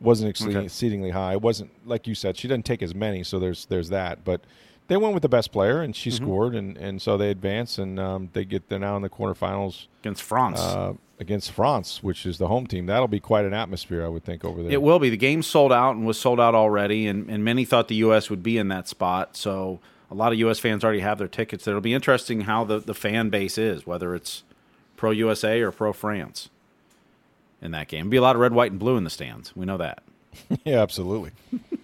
[0.00, 0.64] wasn't exceeding, Okay.
[0.64, 1.32] exceedingly high.
[1.32, 2.36] It wasn't like you said.
[2.38, 4.24] She doesn't take as many, so there's there's that.
[4.24, 4.40] But
[4.88, 6.24] they went with the best player, and she Mm-hmm.
[6.24, 9.86] scored, and, and so they advance, and um, they get they're now in the quarterfinals
[10.02, 10.60] against France.
[10.60, 12.86] uh, against France, which is the home team.
[12.86, 14.72] That'll be quite an atmosphere, I would think, over there.
[14.72, 15.08] it will be.
[15.08, 18.28] The game sold out and was sold out already, and, and many thought the U.S.
[18.28, 19.36] would be in that spot.
[19.36, 19.78] So
[20.10, 20.58] a lot of U.S.
[20.58, 21.66] fans already have their tickets.
[21.68, 24.42] It'll be interesting how the, the fan base is, whether it's
[24.96, 26.48] pro USA or pro France
[27.62, 28.00] in that game.
[28.06, 29.54] It'll Be a lot of red, white, and blue in the stands.
[29.54, 30.02] We know that.
[30.64, 31.30] yeah, absolutely.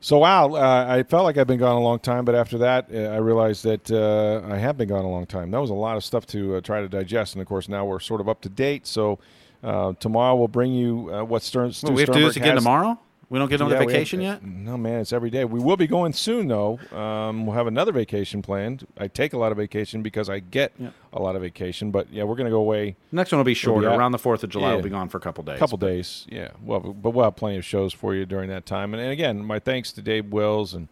[0.00, 2.88] so, wow, uh, I felt like I've been gone a long time, but after that,
[2.92, 5.50] uh, I realized that uh, I have been gone a long time.
[5.50, 7.84] That was a lot of stuff to uh, try to digest, and of course, now
[7.84, 8.86] we're sort of up to date.
[8.86, 9.18] So,
[9.62, 11.72] uh, tomorrow we'll bring you uh, what Stern.
[11.82, 12.98] Well, we have to do this again has- tomorrow.
[13.30, 14.44] We don't get on Yeah, the we have- vacation yet.
[14.44, 15.44] No, man, it's every day.
[15.44, 16.80] We will be going soon, though.
[16.90, 18.88] Um, we'll have another vacation planned.
[18.98, 20.88] I take a lot of vacation because I get Yeah.
[21.12, 21.92] a lot of vacation.
[21.92, 23.88] But yeah, we're going to go away Next one will be shorter.
[23.88, 24.74] out- Around the Fourth of July, Yeah.
[24.74, 25.54] we'll be gone for a couple days.
[25.56, 26.26] a couple days.
[26.28, 28.92] Yeah, well, but we'll have plenty of shows for you during that time.
[28.94, 30.88] And, and again, my thanks to Dave Wills and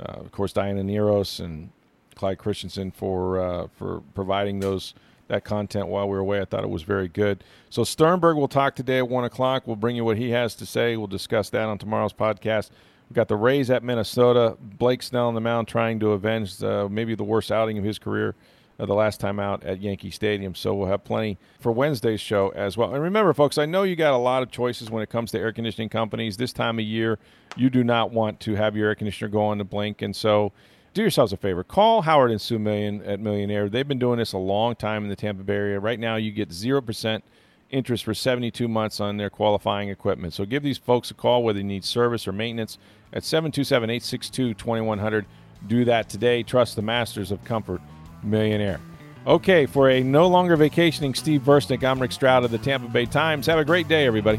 [0.00, 1.68] uh, of course Diana Nearhos and
[2.14, 4.94] Clyde Christensen for uh, for providing those
[5.28, 6.40] that content while we were away.
[6.40, 7.42] I thought it was very good.
[7.70, 9.66] So Sternberg will talk today at one o'clock.
[9.66, 10.96] We'll bring you what he has to say.
[10.96, 12.70] We'll discuss that on tomorrow's podcast.
[13.08, 14.56] We've got the Rays at Minnesota.
[14.60, 17.98] Blake Snell on the mound trying to avenge uh, maybe the worst outing of his
[17.98, 18.34] career
[18.78, 20.54] uh, the last time out at Yankee Stadium.
[20.54, 22.94] So we'll have plenty for Wednesday's show as well.
[22.94, 25.38] And remember, folks, I know you got a lot of choices when it comes to
[25.38, 26.36] air conditioning companies.
[26.36, 27.18] This time of year,
[27.56, 30.02] you do not want to have your air conditioner go on the blink.
[30.02, 30.52] And so
[30.94, 31.64] do yourselves a favor.
[31.64, 33.68] Call Howard and Sue Million at Million Air.
[33.68, 35.80] They've been doing this a long time in the Tampa Bay area.
[35.80, 37.22] Right now, you get 0%
[37.70, 40.32] interest for 72 months on their qualifying equipment.
[40.32, 42.78] So give these folks a call whether you need service or maintenance
[43.12, 45.26] at 727 862 2100.
[45.66, 46.42] Do that today.
[46.42, 47.80] Trust the masters of comfort,
[48.22, 48.80] Million Air.
[49.26, 53.06] Okay, for a no longer vacationing Steve Versnick, I'm Rick Stroud of the Tampa Bay
[53.06, 53.46] Times.
[53.46, 54.38] Have a great day, everybody.